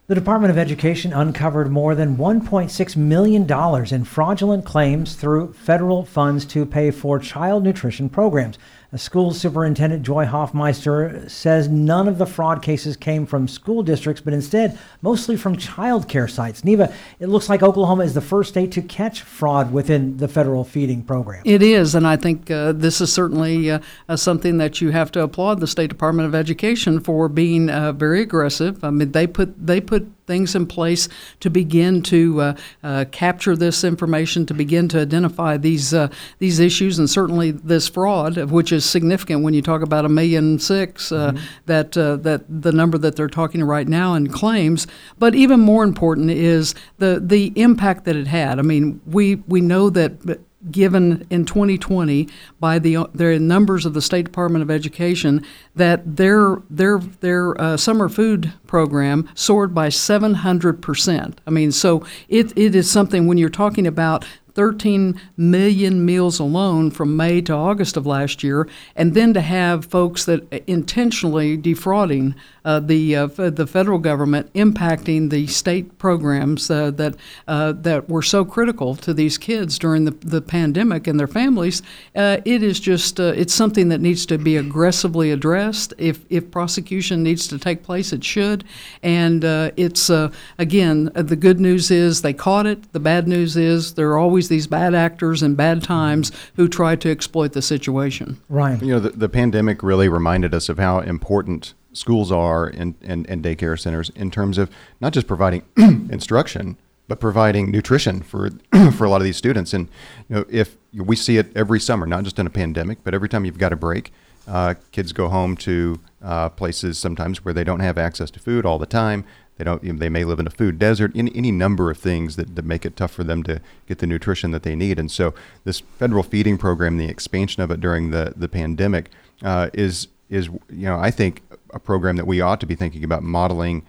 The 0.08 0.16
Department 0.16 0.52
of 0.52 0.58
Education 0.58 1.12
uncovered 1.12 1.70
more 1.70 1.94
than 1.94 2.16
$1.6 2.16 2.96
million 2.96 3.94
in 3.94 4.04
fraudulent 4.06 4.64
claims 4.64 5.16
through 5.16 5.52
federal 5.52 6.06
funds 6.06 6.46
to 6.46 6.66
pay 6.66 6.92
for 6.92 7.20
child 7.20 7.66
nutrition 7.66 8.08
programs. 8.08 8.58
School 8.96 9.34
Superintendent 9.34 10.04
Joy 10.04 10.26
Hoffmeister 10.26 11.28
says 11.28 11.68
none 11.68 12.08
of 12.08 12.18
the 12.18 12.26
fraud 12.26 12.62
cases 12.62 12.96
came 12.96 13.26
from 13.26 13.48
school 13.48 13.84
districts, 13.84 14.22
but 14.22 14.34
instead 14.34 14.80
mostly 15.02 15.36
from 15.36 15.58
child 15.58 16.08
care 16.08 16.28
sites. 16.28 16.64
Neva, 16.64 16.94
it 17.20 17.28
looks 17.28 17.50
like 17.50 17.62
Oklahoma 17.62 18.06
is 18.06 18.14
the 18.14 18.22
first 18.22 18.50
state 18.50 18.72
to 18.72 18.82
catch 18.82 19.24
fraud 19.24 19.74
within 19.74 20.16
the 20.18 20.28
federal 20.28 20.64
feeding 20.64 21.04
program. 21.04 21.42
It 21.44 21.62
is, 21.62 21.96
and 21.96 22.08
I 22.08 22.16
think 22.16 22.50
uh, 22.50 22.72
this 22.72 23.02
is 23.02 23.12
certainly 23.12 23.72
uh, 23.72 23.80
something 24.16 24.58
that 24.60 24.80
you 24.80 24.92
have 24.92 25.12
to 25.12 25.22
applaud 25.22 25.60
the 25.60 25.68
State 25.68 25.90
Department 25.90 26.28
of 26.28 26.34
Education 26.34 27.02
for 27.02 27.28
being 27.28 27.70
uh, 27.70 27.92
very 27.92 28.22
aggressive. 28.22 28.84
I 28.86 28.90
mean, 28.90 29.12
they 29.12 29.28
put 29.28 29.68
they 29.68 29.82
put 29.82 30.10
things 30.28 30.54
in 30.54 30.68
place 30.68 31.10
to 31.40 31.50
begin 31.50 32.02
to 32.04 32.42
uh, 32.42 32.56
uh, 32.84 33.06
capture 33.12 33.56
this 33.56 33.84
information, 33.84 34.46
to 34.46 34.54
begin 34.54 34.88
to 34.90 35.02
identify 35.02 35.58
these 35.58 35.94
uh, 35.94 36.10
these 36.40 36.60
issues, 36.60 37.00
and 37.00 37.10
certainly 37.10 37.52
this 37.52 37.88
fraud, 37.88 38.38
which 38.52 38.72
is 38.72 38.86
significant 38.86 39.44
when 39.44 39.54
you 39.54 39.62
talk 39.62 39.82
about 39.82 40.06
a 40.06 40.10
million 40.10 40.60
six. 40.60 41.12
Uh, 41.12 41.32
mm-hmm. 41.32 41.46
That 41.66 41.98
uh, 41.98 42.18
that 42.18 42.44
the 42.48 42.72
number 42.72 42.98
that 42.98 43.16
they're 43.16 43.28
talking 43.28 43.64
right 43.64 43.88
now 43.88 44.14
in 44.14 44.28
claims, 44.28 44.86
but 45.18 45.34
even 45.34 45.60
more 45.60 45.84
important 45.84 46.30
is 46.30 46.76
the 46.98 47.22
the 47.24 47.54
impact 47.56 48.06
that 48.06 48.16
it 48.16 48.28
had. 48.28 48.60
I 48.60 48.62
mean, 48.62 49.02
we 49.06 49.36
we 49.48 49.62
know 49.62 49.90
that 49.90 50.40
given 50.72 51.26
in 51.30 51.46
2020 51.46 52.28
by 52.60 52.80
the 52.80 52.98
the 53.14 53.40
numbers 53.40 53.86
of 53.86 53.94
the 53.94 54.02
State 54.02 54.26
Department 54.26 54.64
of 54.64 54.72
Education 54.72 55.46
that 55.76 56.18
their 56.18 56.62
their 56.70 57.00
their 57.00 57.60
uh, 57.60 57.78
summer 57.78 58.10
food 58.10 58.54
program 58.66 59.30
soared 59.36 59.74
by 59.74 59.90
700 59.90 60.82
percent. 60.82 61.40
I 61.46 61.52
mean, 61.52 61.72
so 61.72 62.06
it, 62.28 62.58
it 62.58 62.76
is 62.76 62.90
something 62.90 63.28
when 63.28 63.38
you're 63.38 63.50
talking 63.50 63.88
about 63.88 64.26
13 64.58 65.22
million 65.38 66.04
meals 66.04 66.40
alone 66.40 66.90
from 66.90 67.16
May 67.16 67.42
to 67.42 67.54
August 67.54 67.96
of 67.96 68.08
last 68.08 68.42
year, 68.42 68.68
and 68.96 69.14
then 69.14 69.32
to 69.36 69.42
have 69.42 69.86
folks 69.86 70.26
that 70.26 70.52
intentionally 70.66 71.56
defrauding 71.56 72.34
uh, 72.68 72.82
the 72.82 73.16
uh, 73.16 73.28
the 73.28 73.66
federal 73.66 73.98
government, 73.98 74.52
impacting 74.52 75.30
the 75.30 75.48
state 75.48 75.98
programs 75.98 76.70
uh, 76.70 76.92
that 76.92 77.16
uh, 77.48 77.72
that 77.72 78.10
were 78.10 78.22
so 78.22 78.44
critical 78.44 78.94
to 78.94 79.14
these 79.14 79.38
kids 79.38 79.80
during 79.80 80.04
the, 80.04 80.12
the 80.12 80.42
pandemic 80.42 81.08
and 81.08 81.18
their 81.18 81.28
families. 81.28 81.82
Uh, 82.14 82.40
it 82.44 82.62
is 82.62 82.82
just 82.82 83.22
uh, 83.22 83.32
it's 83.38 83.54
something 83.54 83.88
that 83.88 84.02
needs 84.02 84.26
to 84.26 84.38
be 84.38 84.58
aggressively 84.58 85.32
addressed. 85.32 85.94
If 85.98 86.26
if 86.30 86.52
prosecution 86.52 87.24
needs 87.24 87.48
to 87.48 87.58
take 87.58 87.84
place, 87.84 88.12
it 88.12 88.26
should. 88.26 88.66
And 89.02 89.46
it's 89.78 90.10
again 90.58 91.10
the 91.14 91.38
good 91.38 91.62
news 91.62 91.90
is 91.90 92.22
they 92.22 92.34
caught 92.34 92.66
it. 92.66 92.92
The 92.92 93.00
bad 93.00 93.30
news 93.30 93.56
is 93.56 93.94
there 93.94 94.10
are 94.10 94.18
always 94.18 94.50
these 94.50 94.68
bad 94.68 94.94
actors 94.94 95.42
and 95.42 95.56
bad 95.56 95.84
times 95.84 96.34
who 96.58 96.68
try 96.68 96.98
to 96.98 97.10
exploit 97.10 97.54
the 97.54 97.62
situation. 97.62 98.42
Ryan. 98.50 98.82
You 98.82 98.96
know, 98.96 99.00
the, 99.00 99.12
the 99.12 99.30
pandemic 99.30 99.82
really 99.82 100.10
reminded 100.10 100.54
us 100.54 100.68
of 100.68 100.78
how 100.78 101.00
important 101.00 101.74
schools 101.98 102.32
are 102.32 102.68
and, 102.68 102.96
and, 103.02 103.28
and 103.30 103.44
daycare 103.44 103.80
centers 103.80 104.10
in 104.12 104.32
terms 104.32 104.58
of 104.58 104.70
not 105.02 105.14
just 105.14 105.28
providing 105.28 105.64
instruction, 105.78 106.78
but 107.08 107.20
providing 107.20 107.72
nutrition 107.72 108.22
for 108.22 108.52
for 108.94 109.06
a 109.06 109.10
lot 109.10 109.18
of 109.18 109.24
these 109.24 109.38
students. 109.38 109.74
And 109.74 109.90
you 110.30 110.36
know, 110.36 110.46
if 110.50 110.78
we 110.94 111.16
see 111.16 111.38
it 111.38 111.56
every 111.56 111.80
summer, 111.80 112.06
not 112.06 112.24
just 112.24 112.40
in 112.40 112.48
a 112.48 112.52
pandemic, 112.52 113.00
but 113.04 113.14
every 113.14 113.30
time 113.30 113.46
you've 113.46 113.58
got 113.58 113.74
a 113.74 113.78
break, 113.78 114.12
uh, 114.48 114.76
kids 114.92 115.12
go 115.12 115.28
home 115.28 115.56
to 115.58 116.00
uh, 116.22 116.50
places 116.50 116.98
sometimes 116.98 117.44
where 117.44 117.54
they 117.54 117.64
don't 117.64 117.80
have 117.80 117.98
access 117.98 118.32
to 118.32 118.40
food 118.40 118.66
all 118.66 118.80
the 118.80 118.86
time. 118.86 119.26
They 119.58 119.64
don't. 119.64 119.84
You 119.84 119.94
know, 119.94 120.00
they 120.00 120.10
may 120.10 120.24
live 120.24 120.40
in 120.40 120.48
a 120.48 120.52
food 120.52 120.78
desert. 120.78 121.12
Any, 121.16 121.36
any 121.36 121.52
number 121.52 121.90
of 121.90 121.98
things 121.98 122.36
that, 122.36 122.56
that 122.56 122.64
make 122.64 122.86
it 122.86 122.96
tough 122.96 123.12
for 123.12 123.24
them 123.24 123.42
to 123.44 123.60
get 123.88 124.00
the 124.00 124.08
nutrition 124.08 124.52
that 124.52 124.64
they 124.64 124.76
need. 124.76 125.00
And 125.00 125.12
so, 125.12 125.34
this 125.64 125.80
federal 125.80 126.24
feeding 126.24 126.58
program, 126.58 126.98
the 126.98 127.10
expansion 127.10 127.64
of 127.64 127.72
it 127.72 127.80
during 127.80 128.12
the 128.12 128.34
the 128.36 128.48
pandemic, 128.48 129.10
uh, 129.44 129.70
is 129.74 130.10
is 130.30 130.48
you 130.48 130.86
know 130.86 130.98
I 130.98 131.12
think 131.12 131.44
a 131.74 131.80
program 131.80 132.16
that 132.18 132.28
we 132.28 132.42
ought 132.42 132.60
to 132.60 132.66
be 132.66 132.76
thinking 132.76 133.04
about 133.04 133.24
modeling 133.24 133.86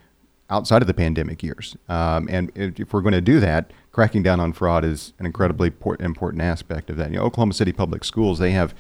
outside 0.50 0.83
of 0.83 0.88
the 0.88 0.95
pandemic 0.95 1.42
years. 1.42 1.76
Um, 1.88 2.26
and 2.30 2.50
if 2.54 2.92
we're 2.92 3.02
going 3.02 3.12
to 3.12 3.21
do 3.21 3.38
that, 3.40 3.71
cracking 3.92 4.23
down 4.23 4.40
on 4.40 4.52
fraud 4.52 4.85
is 4.85 5.12
an 5.18 5.26
incredibly 5.26 5.73
important 6.00 6.42
aspect 6.42 6.88
of 6.88 6.97
that. 6.97 7.11
You 7.11 7.18
know, 7.18 7.25
Oklahoma 7.25 7.52
City 7.52 7.73
Public 7.73 8.04
Schools 8.04 8.38
they 8.38 8.52
have 8.52 8.75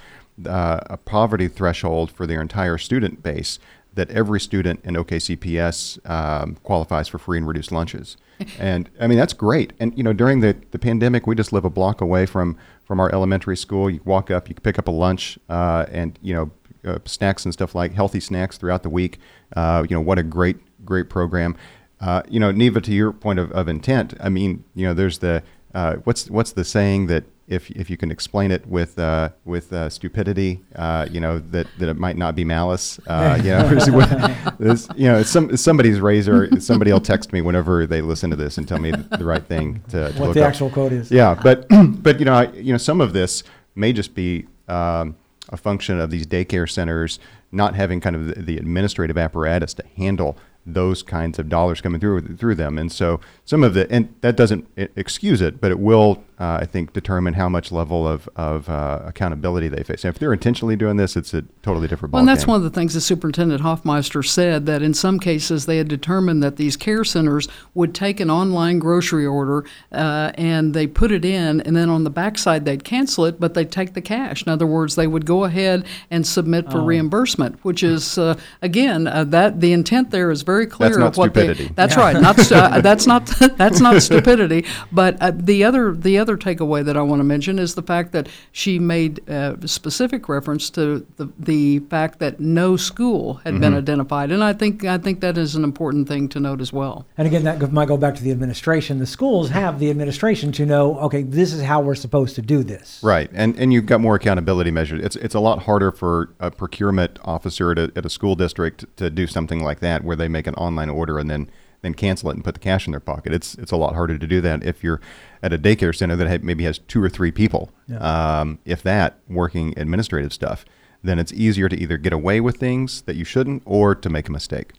uh, 0.46 0.80
a 0.86 0.96
poverty 0.96 1.48
threshold 1.48 2.10
for 2.10 2.26
their 2.26 2.40
entire 2.40 2.78
student 2.78 3.22
base 3.22 3.58
that 3.94 4.08
every 4.10 4.38
student 4.38 4.80
in 4.84 4.94
OKCPS 4.94 6.08
um, 6.08 6.56
qualifies 6.62 7.08
for 7.08 7.18
free 7.18 7.38
and 7.38 7.48
reduced 7.48 7.72
lunches. 7.72 8.16
and 8.58 8.88
I 9.00 9.08
mean 9.08 9.18
that's 9.18 9.32
great. 9.32 9.72
And 9.80 9.96
you 9.96 10.04
know 10.04 10.12
during 10.12 10.40
the, 10.40 10.56
the 10.70 10.78
pandemic, 10.78 11.26
we 11.26 11.34
just 11.34 11.52
live 11.52 11.64
a 11.64 11.70
block 11.70 12.00
away 12.00 12.24
from 12.24 12.56
from 12.84 13.00
our 13.00 13.12
elementary 13.12 13.56
school. 13.56 13.90
You 13.90 14.00
walk 14.04 14.30
up, 14.30 14.48
you 14.48 14.54
pick 14.54 14.78
up 14.78 14.88
a 14.88 14.92
lunch, 14.92 15.38
uh, 15.48 15.86
and 15.90 16.18
you 16.22 16.34
know 16.34 16.50
uh, 16.84 16.98
snacks 17.04 17.44
and 17.44 17.52
stuff 17.52 17.74
like 17.74 17.92
healthy 17.94 18.20
snacks 18.20 18.58
throughout 18.58 18.82
the 18.82 18.90
week. 18.90 19.18
Uh, 19.56 19.86
you 19.88 19.94
know 19.96 20.00
what 20.00 20.18
a 20.18 20.22
great 20.22 20.56
great 20.84 21.08
program. 21.08 21.56
Uh, 22.00 22.22
you 22.28 22.38
know 22.38 22.50
Neva, 22.50 22.80
to 22.80 22.92
your 22.92 23.12
point 23.12 23.38
of, 23.38 23.50
of 23.52 23.68
intent, 23.68 24.14
I 24.20 24.28
mean 24.28 24.64
you 24.74 24.86
know 24.86 24.94
there's 24.94 25.18
the 25.18 25.42
uh, 25.74 25.96
what's 26.04 26.30
what's 26.30 26.52
the 26.52 26.64
saying 26.64 27.06
that 27.08 27.24
if 27.48 27.70
if 27.70 27.88
you 27.88 27.96
can 27.96 28.10
explain 28.10 28.50
it 28.50 28.66
with 28.66 28.98
uh, 28.98 29.30
with 29.44 29.72
uh, 29.72 29.88
stupidity, 29.88 30.60
uh, 30.76 31.08
you 31.10 31.18
know 31.18 31.38
that, 31.38 31.66
that 31.78 31.88
it 31.88 31.96
might 31.96 32.16
not 32.16 32.34
be 32.34 32.44
malice. 32.44 33.00
Uh, 33.06 33.38
you 33.42 33.50
know, 33.50 34.76
you 34.96 35.08
know, 35.08 35.22
some 35.22 35.56
somebody's 35.56 35.98
razor. 35.98 36.60
Somebody 36.60 36.92
will 36.92 37.00
text 37.00 37.32
me 37.32 37.40
whenever 37.40 37.86
they 37.86 38.02
listen 38.02 38.30
to 38.30 38.36
this 38.36 38.58
and 38.58 38.68
tell 38.68 38.78
me 38.78 38.90
the 38.90 39.24
right 39.24 39.44
thing 39.44 39.82
to, 39.88 40.12
to 40.12 40.18
what 40.18 40.26
look 40.28 40.34
the 40.34 40.42
up. 40.42 40.48
actual 40.48 40.70
quote 40.70 40.92
is. 40.92 41.10
Yeah, 41.10 41.38
but 41.42 41.66
but 42.02 42.18
you 42.18 42.26
know, 42.26 42.34
I, 42.34 42.52
you 42.52 42.72
know, 42.72 42.78
some 42.78 43.00
of 43.00 43.14
this 43.14 43.42
may 43.74 43.92
just 43.92 44.14
be 44.14 44.46
um, 44.68 45.16
a 45.48 45.56
function 45.56 46.00
of 46.00 46.10
these 46.10 46.26
daycare 46.26 46.70
centers 46.70 47.18
not 47.52 47.74
having 47.74 48.00
kind 48.00 48.14
of 48.14 48.46
the, 48.46 48.58
administrative 48.58 49.16
apparatus 49.16 49.74
to 49.74 49.84
handle 49.96 50.36
those 50.66 51.02
kinds 51.02 51.38
of 51.38 51.48
dollars 51.48 51.80
coming 51.80 52.00
through 52.00 52.20
through 52.36 52.54
them. 52.54 52.76
And 52.76 52.92
so 52.92 53.20
some 53.44 53.64
of 53.64 53.74
the 53.74 53.90
and 53.90 54.14
that 54.20 54.36
doesn't 54.36 54.68
excuse 54.76 55.40
it, 55.40 55.60
but 55.60 55.70
it 55.70 55.78
will, 55.78 56.22
uh, 56.40 56.58
I 56.60 56.66
think, 56.66 56.92
determine 56.92 57.34
how 57.34 57.48
much 57.48 57.72
level 57.72 58.06
of 58.06 58.28
of 58.36 58.68
uh, 58.68 59.00
accountability 59.04 59.68
they 59.68 59.82
face. 59.82 60.04
And 60.04 60.14
if 60.14 60.20
they're 60.20 60.32
intentionally 60.32 60.76
doing 60.76 60.96
this, 60.96 61.16
it's 61.16 61.34
a 61.34 61.42
totally 61.62 61.88
different. 61.88 62.12
Well, 62.12 62.20
and 62.20 62.28
that's 62.28 62.46
one 62.46 62.56
of 62.56 62.62
the 62.62 62.70
things 62.70 62.94
the 62.94 63.00
superintendent 63.00 63.60
Hoffmeister 63.60 64.22
said 64.22 64.66
that 64.66 64.80
in 64.80 64.94
some 64.94 65.18
cases 65.18 65.66
they 65.66 65.78
had 65.78 65.88
determined 65.88 66.42
that 66.42 66.56
these 66.56 66.76
care 66.76 67.04
centers 67.04 67.48
would 67.74 67.94
take 67.94 68.20
an 68.20 68.30
online 68.30 68.78
grocery 68.78 69.26
order 69.26 69.64
uh, 69.90 70.30
and 70.36 70.74
they 70.74 70.86
put 70.86 71.10
it 71.10 71.24
in, 71.24 71.60
and 71.62 71.74
then 71.74 71.90
on 71.90 72.04
the 72.04 72.10
backside 72.10 72.64
they'd 72.64 72.84
cancel 72.84 73.24
it, 73.24 73.40
but 73.40 73.54
they'd 73.54 73.72
take 73.72 73.94
the 73.94 74.00
cash. 74.00 74.44
In 74.44 74.52
other 74.52 74.66
words, 74.66 74.94
they 74.94 75.08
would 75.08 75.26
go 75.26 75.42
ahead 75.42 75.84
and 76.10 76.24
submit 76.24 76.70
for 76.70 76.78
oh. 76.78 76.84
reimbursement, 76.84 77.64
which 77.64 77.82
is 77.82 78.16
uh, 78.16 78.38
again 78.62 79.08
uh, 79.08 79.24
that 79.24 79.60
the 79.60 79.72
intent 79.72 80.10
there 80.10 80.30
is 80.30 80.42
very 80.42 80.66
clear 80.66 80.90
that's 80.90 80.98
not 80.98 81.08
of 81.08 81.16
what 81.16 81.30
stupidity. 81.32 81.64
they. 81.64 81.74
That's 81.74 81.96
yeah. 81.96 82.02
right. 82.02 82.20
Not 82.20 82.52
uh, 82.52 82.80
that's 82.88 83.06
not 83.08 83.26
that's 83.56 83.80
not 83.80 84.00
stupidity. 84.02 84.64
But 84.92 85.20
uh, 85.20 85.32
the 85.34 85.64
other 85.64 85.92
the 85.92 86.18
other 86.18 86.27
takeaway 86.36 86.84
that 86.84 86.96
I 86.96 87.02
want 87.02 87.20
to 87.20 87.24
mention 87.24 87.58
is 87.58 87.74
the 87.74 87.82
fact 87.82 88.12
that 88.12 88.28
she 88.52 88.78
made 88.78 89.28
uh, 89.28 89.56
specific 89.66 90.28
reference 90.28 90.70
to 90.70 91.06
the 91.16 91.28
the 91.38 91.78
fact 91.90 92.18
that 92.18 92.40
no 92.40 92.76
school 92.76 93.34
had 93.44 93.54
mm-hmm. 93.54 93.60
been 93.60 93.74
identified, 93.74 94.30
and 94.30 94.42
I 94.42 94.52
think 94.52 94.84
I 94.84 94.98
think 94.98 95.20
that 95.20 95.38
is 95.38 95.54
an 95.54 95.64
important 95.64 96.08
thing 96.08 96.28
to 96.30 96.40
note 96.40 96.60
as 96.60 96.72
well. 96.72 97.06
And 97.16 97.26
again, 97.26 97.44
that 97.44 97.72
might 97.72 97.88
go 97.88 97.96
back 97.96 98.14
to 98.16 98.22
the 98.22 98.30
administration. 98.30 98.98
The 98.98 99.06
schools 99.06 99.50
have 99.50 99.78
the 99.78 99.90
administration 99.90 100.52
to 100.52 100.66
know, 100.66 100.98
okay, 101.00 101.22
this 101.22 101.52
is 101.52 101.62
how 101.62 101.80
we're 101.80 101.94
supposed 101.94 102.34
to 102.36 102.42
do 102.42 102.62
this. 102.62 103.00
Right, 103.02 103.30
and 103.32 103.56
and 103.58 103.72
you've 103.72 103.86
got 103.86 104.00
more 104.00 104.14
accountability 104.14 104.70
measures. 104.70 105.04
It's 105.04 105.16
it's 105.16 105.34
a 105.34 105.40
lot 105.40 105.62
harder 105.62 105.92
for 105.92 106.34
a 106.40 106.50
procurement 106.50 107.18
officer 107.24 107.72
at 107.72 107.78
a, 107.78 107.92
at 107.96 108.04
a 108.04 108.10
school 108.10 108.34
district 108.34 108.84
to 108.96 109.10
do 109.10 109.26
something 109.26 109.62
like 109.62 109.80
that, 109.80 110.04
where 110.04 110.16
they 110.16 110.28
make 110.28 110.46
an 110.46 110.54
online 110.54 110.90
order 110.90 111.18
and 111.18 111.30
then 111.30 111.50
then 111.82 111.94
cancel 111.94 112.30
it 112.30 112.34
and 112.34 112.44
put 112.44 112.54
the 112.54 112.60
cash 112.60 112.86
in 112.86 112.92
their 112.92 113.00
pocket. 113.00 113.32
It's 113.32 113.54
it's 113.54 113.72
a 113.72 113.76
lot 113.76 113.94
harder 113.94 114.18
to 114.18 114.26
do 114.26 114.40
that 114.40 114.64
if 114.64 114.82
you're 114.82 115.00
at 115.42 115.52
a 115.52 115.58
daycare 115.58 115.94
center 115.94 116.16
that 116.16 116.42
maybe 116.42 116.64
has 116.64 116.78
two 116.78 117.02
or 117.02 117.08
three 117.08 117.30
people, 117.30 117.70
yeah. 117.86 117.98
um, 118.40 118.58
if 118.64 118.82
that, 118.82 119.18
working 119.28 119.74
administrative 119.76 120.32
stuff. 120.32 120.64
Then 121.02 121.18
it's 121.18 121.32
easier 121.32 121.68
to 121.68 121.76
either 121.76 121.96
get 121.96 122.12
away 122.12 122.40
with 122.40 122.56
things 122.56 123.02
that 123.02 123.14
you 123.14 123.24
shouldn't 123.24 123.62
or 123.64 123.94
to 123.94 124.10
make 124.10 124.28
a 124.28 124.32
mistake. 124.32 124.72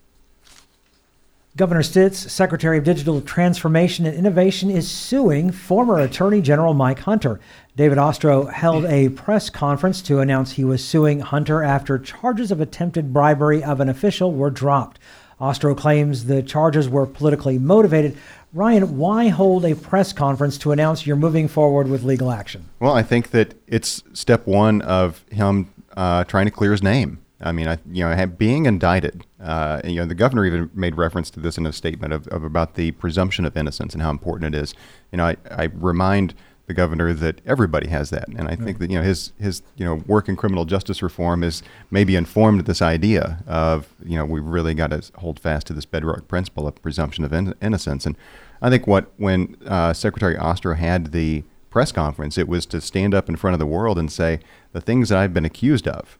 Governor 1.56 1.82
Stitt's, 1.82 2.32
Secretary 2.32 2.78
of 2.78 2.84
Digital 2.84 3.22
Transformation 3.22 4.06
and 4.06 4.16
Innovation, 4.16 4.70
is 4.70 4.90
suing 4.90 5.52
former 5.52 6.00
Attorney 6.00 6.42
General 6.42 6.74
Mike 6.74 7.00
Hunter. 7.00 7.40
David 7.76 7.98
Ostrowe 7.98 8.52
held 8.54 8.86
a 8.86 9.10
press 9.10 9.50
conference 9.50 10.02
to 10.04 10.20
announce 10.20 10.52
he 10.52 10.64
was 10.64 10.86
suing 10.86 11.22
Hunter 11.22 11.64
after 11.64 11.98
charges 11.98 12.52
of 12.52 12.62
attempted 12.62 13.12
bribery 13.12 13.64
of 13.64 13.80
an 13.80 13.90
official 13.90 14.32
were 14.32 14.52
dropped. 14.52 15.00
Ostrowe 15.40 15.78
claims 15.78 16.26
the 16.26 16.44
charges 16.44 16.90
were 16.90 17.06
politically 17.06 17.58
motivated. 17.58 18.18
Ryan, 18.54 18.98
why 18.98 19.28
hold 19.28 19.64
a 19.64 19.76
press 19.76 20.12
conference 20.12 20.58
to 20.60 20.72
announce 20.72 21.06
you're 21.06 21.16
moving 21.16 21.48
forward 21.48 21.88
with 21.88 22.04
legal 22.04 22.32
action? 22.32 22.66
Well, 22.80 22.94
I 22.94 23.04
think 23.04 23.32
that 23.32 23.54
it's 23.68 24.04
step 24.14 24.48
one 24.48 24.82
of 24.82 25.24
him 25.32 25.72
uh, 25.96 26.24
trying 26.26 26.46
to 26.46 26.52
clear 26.52 26.72
his 26.72 26.84
name. 26.84 27.20
I 27.42 27.54
mean, 27.54 27.70
I, 27.70 27.78
you 27.90 28.04
know, 28.04 28.26
being 28.26 28.66
indicted. 28.66 29.26
Uh, 29.42 29.80
you 29.86 29.96
know, 29.96 30.06
the 30.06 30.16
governor 30.16 30.46
even 30.46 30.70
made 30.74 30.96
reference 30.96 31.30
to 31.32 31.40
this 31.40 31.58
in 31.58 31.66
a 31.66 31.72
statement 31.72 32.12
of, 32.12 32.28
of 32.28 32.44
about 32.44 32.76
the 32.76 32.92
presumption 32.92 33.46
of 33.46 33.56
innocence 33.56 33.94
and 33.94 34.02
how 34.02 34.10
important 34.10 34.54
it 34.54 34.60
is. 34.60 34.74
You 35.12 35.18
know, 35.20 35.26
I, 35.28 35.38
I 35.50 35.64
remind 35.74 36.34
the 36.70 36.74
governor 36.76 37.14
that 37.14 37.42
everybody 37.48 37.88
has 37.88 38.12
that, 38.12 38.28
and 38.28 38.48
I 38.48 38.56
think 38.56 38.78
that 38.78 38.92
you 38.92 39.00
know 39.00 39.04
his 39.04 39.34
his 39.40 39.64
you 39.76 39.84
know 39.84 39.96
work 40.06 40.30
in 40.30 40.36
criminal 40.36 40.66
justice 40.66 41.02
reform 41.02 41.44
is 41.44 41.64
maybe 41.90 42.16
informed 42.16 42.68
this 42.68 42.80
idea 42.80 43.44
of 43.48 43.88
you 44.06 44.16
know 44.16 44.24
we've 44.24 44.46
really 44.46 44.76
got 44.76 44.92
to 44.92 45.02
hold 45.18 45.40
fast 45.40 45.66
to 45.68 45.74
this 45.74 45.86
bedrock 45.86 46.28
principle 46.28 46.68
of 46.68 46.80
presumption 46.80 47.24
of 47.24 47.34
in- 47.34 47.56
innocence, 47.60 48.06
and 48.06 48.16
I 48.62 48.70
think 48.70 48.86
what 48.86 49.12
when 49.18 49.58
uh, 49.66 49.94
Secretary 49.94 50.36
Ostrowe 50.36 50.78
had 50.78 51.12
the 51.12 51.44
press 51.72 51.92
conference, 51.92 52.38
it 52.38 52.48
was 52.48 52.68
to 52.68 52.82
stand 52.82 53.16
up 53.16 53.30
in 53.30 53.36
front 53.36 53.56
of 53.56 53.60
the 53.60 53.66
world 53.66 53.98
and 53.98 54.12
say 54.12 54.40
the 54.72 54.82
things 54.82 55.10
that 55.10 55.18
I've 55.18 55.34
been 55.34 55.46
accused 55.46 55.88
of, 55.88 56.20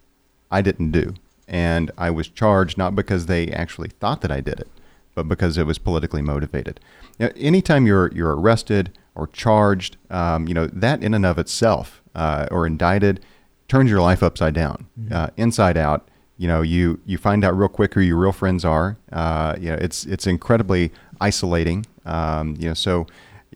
I 0.50 0.64
didn't 0.64 0.90
do, 0.90 1.14
and 1.48 1.92
I 1.96 2.10
was 2.10 2.28
charged 2.28 2.76
not 2.76 2.96
because 2.96 3.28
they 3.28 3.50
actually 3.50 3.90
thought 4.00 4.22
that 4.22 4.32
I 4.32 4.42
did 4.42 4.60
it, 4.60 4.68
but 5.14 5.28
because 5.28 5.60
it 5.60 5.68
was 5.68 5.78
politically 5.78 6.24
motivated. 6.24 6.80
Now, 7.20 7.30
anytime 7.36 7.86
you're 7.86 8.12
you're 8.14 8.36
arrested 8.36 8.98
or 9.20 9.28
charged, 9.28 9.98
um, 10.10 10.48
you 10.48 10.54
know, 10.54 10.68
that 10.68 11.04
in 11.04 11.14
and 11.14 11.26
of 11.26 11.38
itself, 11.38 12.02
uh, 12.16 12.48
or 12.52 12.66
indicted, 12.66 13.24
turns 13.68 13.90
your 13.90 14.02
life 14.02 14.24
upside 14.24 14.54
down, 14.54 14.88
mm-hmm. 15.00 15.14
uh, 15.14 15.28
inside 15.38 15.78
out. 15.78 16.08
You 16.38 16.48
know, 16.48 16.62
you 16.62 17.02
you 17.06 17.18
find 17.18 17.44
out 17.44 17.58
real 17.58 17.68
quick 17.68 17.94
who 17.94 18.02
your 18.02 18.18
real 18.18 18.32
friends 18.32 18.64
are. 18.64 18.98
Uh, 19.12 19.56
you 19.60 19.70
know, 19.70 19.76
it's 19.76 20.06
it's 20.06 20.26
incredibly 20.26 20.92
isolating. 21.20 21.86
Um, 22.06 22.56
you 22.58 22.70
know, 22.70 22.74
so 22.74 23.08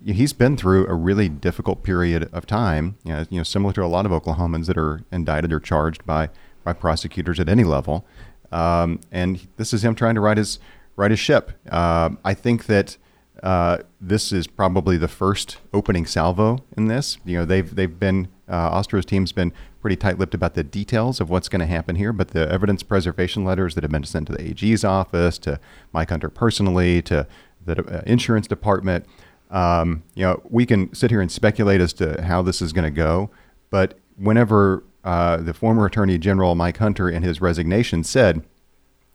he's 0.06 0.34
been 0.34 0.58
through 0.58 0.88
a 0.88 0.94
really 0.94 1.30
difficult 1.30 1.82
period 1.84 2.30
of 2.34 2.46
time. 2.46 2.98
You 3.06 3.14
know, 3.14 3.26
you 3.30 3.38
know, 3.38 3.44
similar 3.44 3.74
to 3.74 3.84
a 3.84 3.88
lot 3.88 4.06
of 4.06 4.12
Oklahomans 4.12 4.66
that 4.66 4.78
are 4.78 5.02
indicted 5.12 5.54
or 5.54 5.62
charged 5.62 6.06
by 6.06 6.30
by 6.64 6.74
prosecutors 6.74 7.40
at 7.40 7.48
any 7.48 7.64
level. 7.64 8.06
Um, 8.52 9.00
and 9.12 9.48
this 9.58 9.74
is 9.74 9.84
him 9.84 9.96
trying 9.96 10.16
to 10.16 10.22
right 10.22 10.38
his 10.38 10.60
right 10.96 11.10
his 11.10 11.20
ship. 11.20 11.54
Uh, 11.70 12.12
I 12.24 12.34
think 12.34 12.66
that 12.66 12.98
uh, 13.44 13.80
this 14.00 14.32
is 14.32 14.48
probably 14.48 14.96
the 14.96 15.10
first 15.10 15.58
opening 15.74 16.06
salvo 16.06 16.64
in 16.78 16.88
this. 16.88 17.18
You 17.26 17.40
know, 17.40 17.46
they've 17.46 17.76
they've 17.76 18.00
been 18.00 18.30
uh, 18.48 18.72
Ostrowe's 18.72 19.06
team's 19.06 19.34
been 19.34 19.52
pretty 19.82 19.98
tight-lipped 19.98 20.34
about 20.34 20.54
the 20.54 20.64
details 20.64 21.20
of 21.20 21.30
what's 21.30 21.50
going 21.50 21.60
to 21.60 21.66
happen 21.66 21.98
here, 21.98 22.14
but 22.14 22.30
the 22.30 22.50
evidence 22.50 22.84
preservation 22.84 23.44
letters 23.44 23.76
that 23.76 23.84
have 23.84 23.92
been 23.92 24.06
sent 24.06 24.28
to 24.28 24.34
the 24.34 24.42
AG's 24.42 24.86
office, 24.86 25.38
to 25.40 25.60
Mike 25.92 26.10
Hunter 26.10 26.30
personally, 26.30 27.02
to 27.02 27.28
the 27.66 27.84
uh, 27.84 28.02
insurance 28.06 28.48
department. 28.48 29.06
Um, 29.52 30.04
you 30.16 30.24
know, 30.24 30.42
we 30.50 30.66
can 30.66 30.94
sit 30.96 31.12
here 31.12 31.20
and 31.20 31.30
speculate 31.30 31.82
as 31.82 31.92
to 31.94 32.22
how 32.24 32.42
this 32.42 32.62
is 32.62 32.72
going 32.72 32.86
to 32.86 32.96
go, 32.96 33.30
but 33.70 34.00
whenever 34.16 34.86
uh, 35.04 35.38
the 35.38 35.54
former 35.54 35.86
Attorney 35.86 36.18
General 36.18 36.56
Mike 36.56 36.78
Hunter 36.78 37.10
in 37.10 37.24
his 37.24 37.42
resignation 37.42 38.06
said 38.06 38.42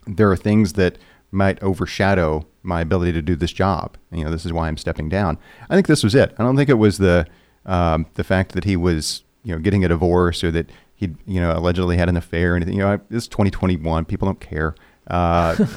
there 0.07 0.31
are 0.31 0.37
things 0.37 0.75
that 0.75 0.99
might 1.31 1.63
overshadow 1.63 2.47
my 2.63 2.81
ability 2.81 3.13
to 3.13 3.23
do 3.23 3.37
this 3.37 3.53
job. 3.53 3.97
You 4.11 4.25
know, 4.25 4.31
this 4.31 4.47
is 4.47 4.53
why 4.53 4.69
I'm 4.69 4.77
stepping 4.77 5.09
down. 5.09 5.39
I 5.69 5.75
think 5.75 5.87
this 5.87 6.03
was 6.03 6.15
it. 6.15 6.35
I 6.39 6.43
don't 6.43 6.57
think 6.57 6.71
it 6.71 6.75
was 6.75 6.99
the 6.99 7.27
um, 7.67 8.07
the 8.15 8.25
fact 8.25 8.53
that 8.53 8.65
he 8.65 8.77
was 8.77 9.25
you 9.43 9.55
know 9.55 9.61
getting 9.61 9.85
a 9.85 9.89
divorce 9.89 10.43
or 10.43 10.51
that 10.51 10.71
he 10.95 11.15
you 11.27 11.41
know 11.41 11.53
allegedly 11.53 11.97
had 11.97 12.09
an 12.09 12.17
affair 12.17 12.53
or 12.55 12.57
anything. 12.57 12.75
You 12.75 12.81
know, 12.81 13.01
this 13.11 13.25
is 13.25 13.29
2021. 13.29 14.05
People 14.05 14.27
don't 14.27 14.41
care. 14.41 14.75
Uh, 15.07 15.57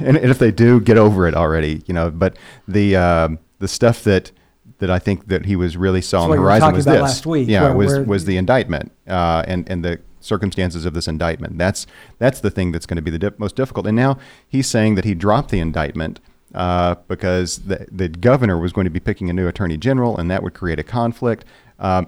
and, 0.00 0.16
and, 0.16 0.30
if 0.30 0.38
they 0.38 0.50
do, 0.50 0.80
get 0.80 0.98
over 0.98 1.28
it 1.28 1.34
already. 1.34 1.82
You 1.86 1.94
know, 1.94 2.10
but 2.10 2.36
the 2.66 2.96
um, 2.96 3.38
the 3.58 3.68
stuff 3.68 4.04
that 4.04 4.32
that 4.78 4.90
I 4.90 4.98
think 4.98 5.28
that 5.28 5.46
he 5.46 5.56
was 5.56 5.76
really 5.76 6.00
saw 6.00 6.24
on 6.24 6.30
the 6.30 6.36
horizon 6.36 6.74
was 6.74 6.84
this. 6.84 7.00
Last 7.00 7.26
Week, 7.26 7.48
yeah, 7.48 7.62
where, 7.62 7.76
was 7.76 7.92
where 7.92 8.04
was 8.04 8.24
the 8.24 8.36
indictment 8.36 8.92
uh, 9.06 9.44
and 9.46 9.68
and 9.68 9.84
the 9.84 10.00
circumstances 10.24 10.84
of 10.84 10.94
this 10.94 11.06
indictment. 11.06 11.58
That's 11.58 11.86
that's 12.18 12.40
the 12.40 12.50
thing 12.50 12.72
that's 12.72 12.86
going 12.86 12.96
to 12.96 13.02
be 13.02 13.10
the 13.10 13.34
most 13.38 13.56
difficult. 13.56 13.86
And 13.86 13.96
now 13.96 14.18
he's 14.48 14.66
saying 14.66 14.94
that 14.96 15.04
he 15.04 15.14
dropped 15.14 15.50
the 15.50 15.60
indictment 15.60 16.20
uh, 16.54 16.94
because 17.08 17.58
the, 17.60 17.86
the 17.90 18.08
governor 18.08 18.58
was 18.58 18.72
going 18.72 18.84
to 18.84 18.90
be 18.90 19.00
picking 19.00 19.28
a 19.28 19.32
new 19.32 19.48
attorney 19.48 19.76
general, 19.76 20.16
and 20.16 20.30
that 20.30 20.42
would 20.42 20.54
create 20.54 20.78
a 20.78 20.84
conflict. 20.84 21.44
Um, 21.80 22.06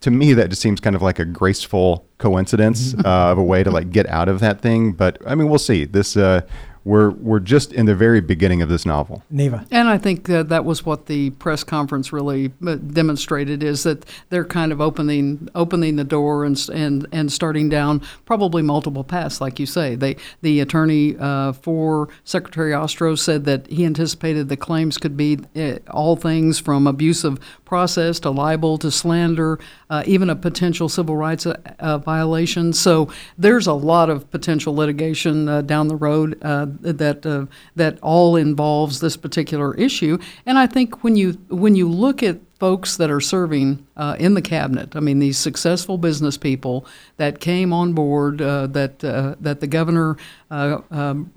to 0.00 0.10
me, 0.10 0.32
that 0.34 0.50
just 0.50 0.62
seems 0.62 0.80
kind 0.80 0.94
of 0.94 1.02
like 1.02 1.18
a 1.18 1.24
graceful 1.24 2.06
coincidence 2.18 2.94
uh, 3.04 3.32
of 3.32 3.38
a 3.38 3.42
way 3.42 3.62
to 3.64 3.70
like 3.70 3.90
get 3.90 4.08
out 4.08 4.28
of 4.28 4.40
that 4.40 4.60
thing. 4.60 4.92
But 4.92 5.18
I 5.26 5.34
mean, 5.34 5.48
we'll 5.48 5.58
see. 5.58 5.84
This 5.84 6.16
uh, 6.16 6.42
we're 6.84 7.10
we're 7.10 7.40
just 7.40 7.72
in 7.72 7.86
the 7.86 7.94
very 7.94 8.20
beginning 8.20 8.62
of 8.62 8.68
this 8.68 8.86
novel. 8.86 9.22
Neva. 9.30 9.66
And 9.70 9.88
I 9.88 9.98
think 9.98 10.28
uh, 10.30 10.42
that 10.44 10.64
was 10.64 10.86
what 10.86 11.06
the 11.06 11.30
press 11.30 11.62
conference 11.62 12.12
really 12.12 12.52
uh, 12.66 12.76
demonstrated 12.76 13.62
is 13.62 13.82
that 13.82 14.04
they're 14.30 14.44
kind 14.44 14.72
of 14.72 14.80
opening 14.80 15.48
opening 15.54 15.96
the 15.96 16.04
door 16.04 16.44
and 16.44 16.58
and 16.72 17.06
and 17.12 17.32
starting 17.32 17.68
down 17.68 18.02
probably 18.24 18.62
multiple 18.62 19.04
paths, 19.04 19.40
like 19.40 19.58
you 19.58 19.66
say. 19.66 19.94
They 19.94 20.16
the 20.40 20.60
attorney 20.60 21.16
uh, 21.18 21.52
for 21.52 22.08
Secretary 22.24 22.72
Ostrowe 22.72 23.18
said 23.18 23.44
that 23.44 23.66
he 23.66 23.84
anticipated 23.84 24.48
the 24.48 24.56
claims 24.56 24.96
could 24.98 25.16
be 25.16 25.38
uh, 25.56 25.78
all 25.90 26.16
things 26.16 26.58
from 26.58 26.86
abusive 26.86 27.38
process 27.70 28.18
to 28.18 28.30
libel 28.30 28.76
to 28.78 28.90
slander, 28.90 29.60
uh, 29.88 30.02
even 30.04 30.28
a 30.28 30.34
potential 30.34 30.88
civil 30.88 31.16
rights 31.16 31.46
uh, 31.46 31.56
uh, 31.78 31.98
violation. 31.98 32.72
So 32.72 33.08
there's 33.38 33.68
a 33.68 33.72
lot 33.92 34.10
of 34.10 34.28
potential 34.32 34.74
litigation 34.74 35.48
uh, 35.48 35.62
down 35.62 35.86
the 35.86 35.94
road 35.94 36.36
uh, 36.42 36.66
that 36.80 37.24
uh, 37.24 37.46
that 37.76 37.98
all 38.02 38.34
involves 38.34 38.98
this 38.98 39.16
particular 39.16 39.72
issue. 39.76 40.18
And 40.46 40.58
I 40.58 40.66
think 40.66 41.04
when 41.04 41.14
you 41.14 41.34
when 41.48 41.76
you 41.76 41.88
look 41.88 42.24
at 42.24 42.38
folks 42.58 42.96
that 42.96 43.08
are 43.08 43.22
serving 43.22 43.86
uh, 43.96 44.16
in 44.18 44.34
the 44.34 44.42
cabinet. 44.42 44.94
I 44.94 45.00
mean, 45.00 45.18
these 45.18 45.38
successful 45.38 45.96
business 45.96 46.36
people 46.36 46.84
that 47.16 47.40
came 47.40 47.72
on 47.72 47.94
board, 47.94 48.42
uh, 48.42 48.66
that 48.66 49.02
uh, 49.02 49.36
that 49.40 49.60
the 49.60 49.66
governor 49.66 50.18
um, 50.50 51.32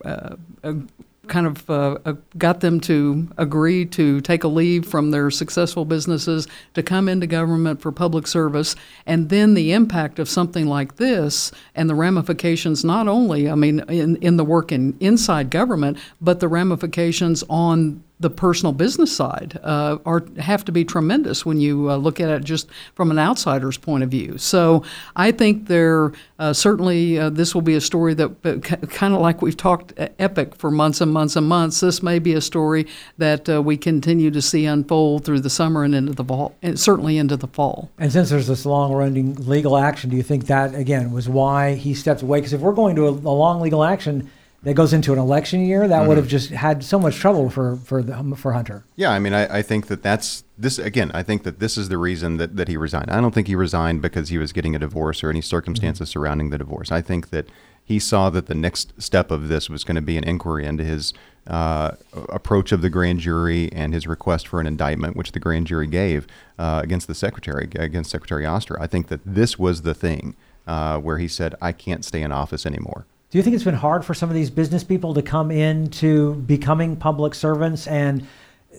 kind 1.27 1.47
of 1.47 1.69
uh, 1.69 1.97
uh, 2.05 2.13
got 2.37 2.59
them 2.59 2.79
to 2.81 3.27
agree 3.37 3.85
to 3.85 4.19
take 4.21 4.43
a 4.43 4.47
leave 4.47 4.85
from 4.85 5.11
their 5.11 5.31
successful 5.31 5.85
businesses 5.85 6.47
to 6.73 6.83
come 6.83 7.07
into 7.07 7.25
government 7.25 7.81
for 7.81 7.91
public 7.91 8.27
service. 8.27 8.75
And 9.05 9.29
then 9.29 9.53
the 9.53 9.71
impact 9.71 10.19
of 10.19 10.27
something 10.27 10.67
like 10.67 10.97
this 10.97 11.51
and 11.75 11.89
the 11.89 11.95
ramifications, 11.95 12.83
not 12.83 13.07
only, 13.07 13.49
I 13.49 13.55
mean, 13.55 13.79
in, 13.89 14.17
in 14.17 14.37
the 14.37 14.45
work 14.45 14.71
in, 14.71 14.97
inside 14.99 15.49
government, 15.49 15.97
but 16.19 16.39
the 16.39 16.47
ramifications 16.49 17.43
on 17.49 18.03
the 18.19 18.29
personal 18.29 18.71
business 18.71 19.15
side 19.15 19.59
uh, 19.63 19.97
are 20.05 20.25
have 20.39 20.63
to 20.65 20.71
be 20.71 20.85
tremendous 20.85 21.45
when 21.45 21.59
you 21.59 21.89
uh, 21.89 21.97
look 21.97 22.19
at 22.19 22.29
it 22.29 22.43
just 22.43 22.69
from 22.93 23.11
an 23.11 23.19
outsider's 23.19 23.77
point 23.77 24.03
of 24.03 24.09
view. 24.09 24.37
So 24.37 24.83
I 25.15 25.31
think 25.31 25.67
there 25.67 26.13
uh, 26.39 26.53
certainly 26.53 27.19
uh, 27.19 27.29
this 27.29 27.53
will 27.53 27.61
be 27.61 27.75
a 27.75 27.81
story 27.81 28.13
that 28.13 28.31
uh, 28.45 28.57
kind 28.87 29.13
of 29.13 29.19
like 29.19 29.41
we've 29.41 29.57
talked 29.57 29.93
uh, 29.99 30.09
epic 30.19 30.55
for 30.55 30.71
months 30.71 31.01
and 31.01 31.11
months 31.11 31.35
and 31.35 31.47
months. 31.47 31.79
This 31.79 32.01
may 32.01 32.19
be 32.19 32.33
a 32.33 32.41
story 32.41 32.87
that 33.17 33.47
we 33.63 33.77
continue 33.77 34.31
to 34.31 34.41
see 34.41 34.65
unfold 34.65 35.25
through 35.25 35.41
the 35.41 35.49
summer 35.49 35.83
and 35.83 35.93
into 35.93 36.13
the 36.13 36.23
fall, 36.23 36.55
and 36.61 36.79
certainly 36.79 37.17
into 37.17 37.35
the 37.35 37.47
fall. 37.47 37.89
And 37.97 38.11
since 38.11 38.29
there's 38.29 38.47
this 38.47 38.65
long-running 38.65 39.35
legal 39.47 39.77
action, 39.77 40.09
do 40.09 40.15
you 40.15 40.23
think 40.23 40.45
that 40.47 40.75
again 40.75 41.11
was 41.11 41.27
why 41.27 41.75
he 41.75 41.93
stepped 41.93 42.21
away? 42.21 42.39
Because 42.39 42.53
if 42.53 42.61
we're 42.61 42.73
going 42.73 42.95
to 42.95 43.07
a, 43.07 43.11
a 43.11 43.35
long 43.35 43.59
legal 43.59 43.83
action 43.83 44.29
that 44.63 44.75
goes 44.75 44.93
into 44.93 45.11
an 45.13 45.19
election 45.19 45.65
year, 45.65 45.87
that 45.87 45.99
mm-hmm. 45.99 46.07
would 46.07 46.17
have 46.17 46.27
just 46.27 46.49
had 46.49 46.83
so 46.83 46.97
much 46.97 47.17
trouble 47.17 47.49
for 47.49 47.75
for 47.77 48.01
the, 48.01 48.35
for 48.35 48.53
Hunter. 48.53 48.85
Yeah, 48.95 49.11
I 49.11 49.19
mean, 49.19 49.33
I, 49.33 49.59
I 49.59 49.61
think 49.61 49.87
that 49.87 50.01
that's 50.01 50.43
this 50.57 50.79
again. 50.79 51.11
I 51.13 51.23
think 51.23 51.43
that 51.43 51.59
this 51.59 51.77
is 51.77 51.89
the 51.89 51.97
reason 51.97 52.37
that, 52.37 52.55
that 52.55 52.67
he 52.67 52.77
resigned. 52.77 53.11
I 53.11 53.19
don't 53.19 53.33
think 53.33 53.47
he 53.47 53.55
resigned 53.55 54.01
because 54.01 54.29
he 54.29 54.37
was 54.37 54.53
getting 54.53 54.75
a 54.75 54.79
divorce 54.79 55.23
or 55.23 55.29
any 55.29 55.41
circumstances 55.41 56.09
mm-hmm. 56.09 56.19
surrounding 56.19 56.49
the 56.49 56.57
divorce. 56.57 56.91
I 56.91 57.01
think 57.01 57.29
that 57.29 57.47
he 57.85 57.99
saw 57.99 58.29
that 58.29 58.45
the 58.45 58.55
next 58.55 58.93
step 59.01 59.29
of 59.29 59.49
this 59.49 59.69
was 59.69 59.83
going 59.83 59.95
to 59.95 60.01
be 60.01 60.17
an 60.17 60.23
inquiry 60.23 60.65
into 60.65 60.83
his 60.85 61.13
uh, 61.47 61.91
approach 62.29 62.71
of 62.71 62.81
the 62.81 62.89
grand 62.89 63.19
jury 63.19 63.69
and 63.73 63.93
his 63.93 64.07
request 64.07 64.47
for 64.47 64.61
an 64.61 64.67
indictment, 64.67 65.17
which 65.17 65.33
the 65.33 65.39
grand 65.39 65.67
jury 65.67 65.87
gave 65.87 66.25
uh, 66.57 66.79
against 66.81 67.07
the 67.07 67.15
secretary, 67.15 67.67
against 67.75 68.09
Secretary 68.09 68.45
Ostrowe. 68.45 68.79
I 68.79 68.87
think 68.87 69.09
that 69.09 69.19
this 69.25 69.59
was 69.59 69.81
the 69.81 69.93
thing 69.93 70.37
uh, 70.65 70.99
where 70.99 71.17
he 71.17 71.27
said, 71.27 71.55
"I 71.61 71.73
can't 71.73 72.05
stay 72.05 72.21
in 72.21 72.31
office 72.31 72.65
anymore." 72.65 73.05
Do 73.33 73.39
you 73.39 73.43
think 73.43 73.55
it's 73.55 73.63
been 73.63 73.73
hard 73.73 74.05
for 74.05 74.13
some 74.13 74.29
of 74.29 74.35
these 74.35 74.51
business 74.51 74.83
people 74.83 75.15
to 75.15 75.23
come 75.23 75.49
into 75.49 76.35
becoming 76.35 76.95
public 76.95 77.33
servants 77.33 77.87
and 77.87 78.27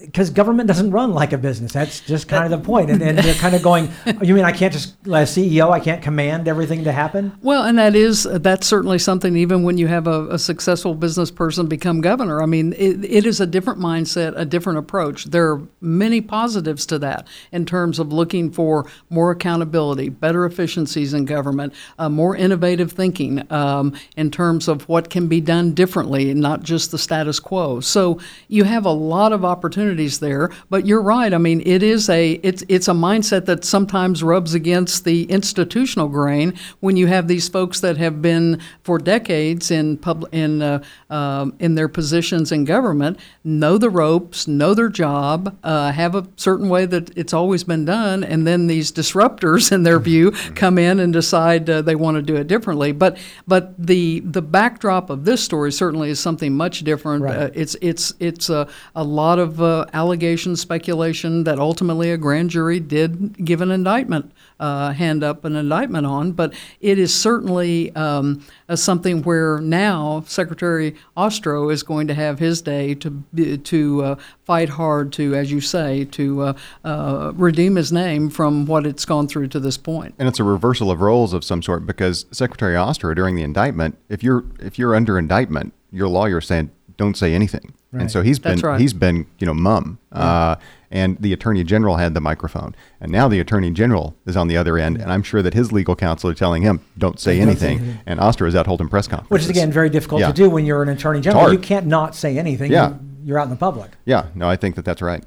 because 0.01 0.31
government 0.31 0.67
doesn't 0.67 0.91
run 0.91 1.13
like 1.13 1.33
a 1.33 1.39
business. 1.39 1.73
That's 1.73 2.01
just 2.01 2.29
kind 2.29 2.45
of 2.45 2.51
the 2.51 2.65
point. 2.65 2.91
And, 2.91 3.03
and 3.03 3.19
they're 3.19 3.35
kind 3.35 3.55
of 3.55 3.63
going, 3.63 3.91
you 4.23 4.35
mean 4.35 4.45
I 4.45 4.53
can't 4.53 4.73
just, 4.73 4.95
as 5.07 5.35
CEO, 5.35 5.71
I 5.71 5.81
can't 5.81 6.03
command 6.03 6.49
everything 6.49 6.85
to 6.85 6.93
happen? 6.93 7.33
Well, 7.43 7.65
and 7.65 7.79
that 7.79 7.95
is, 7.95 8.25
that's 8.25 8.67
certainly 8.67 8.99
something, 8.99 9.37
even 9.37 9.63
when 9.63 9.79
you 9.79 9.87
have 9.87 10.07
a, 10.07 10.29
a 10.29 10.39
successful 10.39 10.95
business 10.95 11.31
person 11.31 11.67
become 11.67 12.01
governor. 12.01 12.43
I 12.43 12.47
mean, 12.47 12.73
it, 12.75 13.05
it 13.05 13.27
is 13.27 13.41
a 13.41 13.47
different 13.47 13.79
mindset, 13.79 14.35
a 14.37 14.45
different 14.45 14.79
approach. 14.79 15.25
There 15.27 15.53
are 15.53 15.63
many 15.81 16.21
positives 16.21 16.87
to 16.87 16.99
that 17.01 17.27
in 17.53 17.65
terms 17.65 17.99
of 17.99 18.13
looking 18.13 18.51
for 18.51 18.87
more 19.11 19.31
accountability, 19.31 20.09
better 20.09 20.45
efficiencies 20.45 21.15
in 21.15 21.25
government, 21.25 21.73
uh, 21.99 22.09
more 22.09 22.37
innovative 22.37 22.92
thinking 22.92 23.51
um, 23.53 23.95
in 24.16 24.31
terms 24.31 24.68
of 24.68 24.88
what 24.88 25.09
can 25.09 25.29
be 25.29 25.40
done 25.40 25.73
differently, 25.73 26.35
not 26.35 26.62
just 26.62 26.90
the 26.90 26.99
status 26.99 27.40
quo. 27.40 27.81
So 27.81 28.21
you 28.49 28.64
have 28.64 28.85
a 28.85 28.90
lot 28.90 29.33
of 29.33 29.45
opportunities 29.45 29.84
opportunities 29.85 30.20
there. 30.20 30.51
But 30.70 30.87
you're 30.87 31.03
right. 31.03 31.33
I 31.33 31.38
mean, 31.38 31.62
it 31.64 31.83
is 31.83 32.09
a 32.09 32.33
it's 32.42 32.64
it's 32.68 32.88
a 32.88 32.92
mindset 32.92 33.47
that 33.47 33.64
sometimes 33.64 34.23
rubs 34.23 34.55
against 34.55 35.05
the 35.05 35.25
institutional 35.25 36.09
grain 36.09 36.55
when 36.81 36.97
you 36.97 37.07
have 37.07 37.29
these 37.29 37.49
folks 37.49 37.81
that 37.81 37.97
have 37.97 38.23
been 38.23 38.61
for 38.83 38.99
decades 38.99 39.70
in 39.70 39.99
pub 39.99 40.27
in 40.33 40.62
uh, 40.62 40.83
um, 41.11 41.55
in 41.59 41.75
their 41.75 41.88
positions 41.88 42.53
in 42.53 42.64
government, 42.64 43.18
know 43.42 43.79
the 43.79 43.90
ropes, 43.90 44.49
know 44.49 44.75
their 44.75 44.88
job, 44.88 45.57
uh, 45.62 45.92
have 45.92 46.14
a 46.14 46.27
certain 46.37 46.68
way 46.68 46.87
that 46.87 47.16
it's 47.16 47.33
always 47.33 47.64
been 47.64 47.85
done, 47.85 48.25
and 48.25 48.47
then 48.47 48.66
these 48.66 48.90
disruptors, 48.90 49.73
in 49.75 49.83
their 49.83 50.01
view, 50.01 50.31
mm-hmm. 50.31 50.55
come 50.55 50.79
in 50.79 51.01
and 51.01 51.12
decide 51.12 51.68
uh, 51.68 51.83
they 51.83 51.94
want 51.94 52.16
to 52.16 52.23
do 52.23 52.37
it 52.37 52.47
differently. 52.47 52.92
But 52.92 53.18
but 53.47 53.75
the 53.79 54.20
the 54.20 54.42
backdrop 54.42 55.11
of 55.11 55.25
this 55.25 55.42
story 55.42 55.73
certainly 55.73 56.11
is 56.11 56.20
something 56.20 56.55
much 56.55 56.85
different. 56.85 57.23
Right. 57.23 57.37
Uh, 57.37 57.51
it's 57.55 57.77
it's 57.81 58.14
it's 58.18 58.49
a, 58.49 58.68
a 58.94 59.05
lot 59.05 59.38
of 59.38 59.61
allegation, 59.93 60.57
speculation 60.57 61.45
that 61.45 61.59
ultimately 61.59 62.11
a 62.11 62.17
grand 62.17 62.51
jury 62.51 62.81
did 62.81 63.45
give 63.45 63.61
an 63.61 63.71
indictment, 63.71 64.33
uh, 64.61 64.93
hand 64.93 65.23
up 65.23 65.45
an 65.45 65.57
indictment 65.57 66.07
on. 66.07 66.33
But 66.33 66.55
it 66.81 66.99
is 66.99 67.15
certainly 67.15 67.95
um, 67.97 68.45
something 68.75 69.23
where 69.23 69.61
now 69.61 70.25
Secretary 70.27 70.95
Ostrowe 71.17 71.73
is 71.73 71.83
going 71.83 72.07
to 72.09 72.15
have 72.15 72.39
his 72.39 72.63
day 72.63 72.95
to 72.97 73.23
to 73.65 74.03
uh, 74.03 74.17
fight 74.45 74.69
hard 74.69 75.13
to, 75.15 75.35
as 75.35 75.51
you 75.51 75.61
say, 75.61 76.05
to 76.07 76.41
uh, 76.43 76.53
uh, 76.85 77.33
redeem 77.35 77.77
his 77.77 77.93
name 77.93 78.31
from 78.31 78.67
what 78.67 78.87
it's 78.87 79.05
gone 79.05 79.27
through 79.29 79.49
to 79.49 79.61
this 79.61 79.77
point. 79.77 80.15
And 80.19 80.29
it's 80.29 80.41
a 80.41 80.45
reversal 80.45 80.91
of 80.91 81.01
roles 81.01 81.33
of 81.33 81.45
some 81.45 81.63
sort 81.63 81.87
because 81.87 82.27
Secretary 82.31 82.75
Ostrowe, 82.75 83.15
during 83.15 83.35
the 83.35 83.43
indictment, 83.43 83.99
if 84.09 84.23
you're 84.23 84.45
if 84.61 84.79
you're 84.79 84.95
under 84.95 85.19
indictment, 85.19 85.73
your 85.91 86.09
lawyer 86.09 86.41
saying 86.41 86.71
don't 86.96 87.16
say 87.16 87.35
anything. 87.35 87.74
Right. 87.92 88.02
And 88.02 88.11
so 88.11 88.22
he's 88.22 88.38
been 88.38 88.59
right. 88.59 88.80
he's 88.80 88.92
been 88.92 89.26
you 89.38 89.46
know 89.46 89.54
mum, 89.54 89.98
yeah. 90.12 90.18
uh, 90.18 90.57
and 90.90 91.16
the 91.18 91.33
attorney 91.33 91.62
general 91.62 91.96
had 91.96 92.14
the 92.14 92.20
microphone, 92.20 92.74
and 93.00 93.12
now 93.12 93.28
the 93.28 93.38
attorney 93.38 93.70
general 93.70 94.16
is 94.26 94.37
on 94.37 94.48
the 94.48 94.57
other 94.57 94.78
end, 94.78 95.00
and 95.00 95.12
I'm 95.12 95.22
sure 95.22 95.42
that 95.42 95.54
his 95.54 95.70
legal 95.70 95.94
counsel 95.94 96.30
are 96.30 96.35
telling 96.35 96.62
him 96.62 96.80
don't 96.98 97.20
say 97.20 97.38
don't 97.38 97.48
anything, 97.48 97.78
say 97.78 98.00
and 98.07 98.18
Ostrowe 98.18 98.48
is 98.48 98.57
out 98.57 98.66
holding 98.66 98.88
press 98.88 99.07
conference, 99.07 99.30
which 99.30 99.42
is 99.42 99.50
again 99.50 99.70
very 99.70 99.90
difficult 99.90 100.20
yeah. 100.20 100.28
to 100.28 100.33
do 100.33 100.50
when 100.50 100.66
you're 100.66 100.83
an 100.83 100.88
attorney 100.88 101.20
general. 101.20 101.52
You 101.52 101.59
can't 101.59 101.87
not 101.87 102.16
say 102.16 102.37
anything. 102.37 102.72
Yeah. 102.72 102.94
you're 103.22 103.38
out 103.38 103.44
in 103.44 103.50
the 103.50 103.57
public. 103.57 103.92
Yeah, 104.04 104.26
no, 104.35 104.48
I 104.48 104.57
think 104.57 104.74
that 104.74 104.85
that's 104.85 105.02
right. 105.02 105.24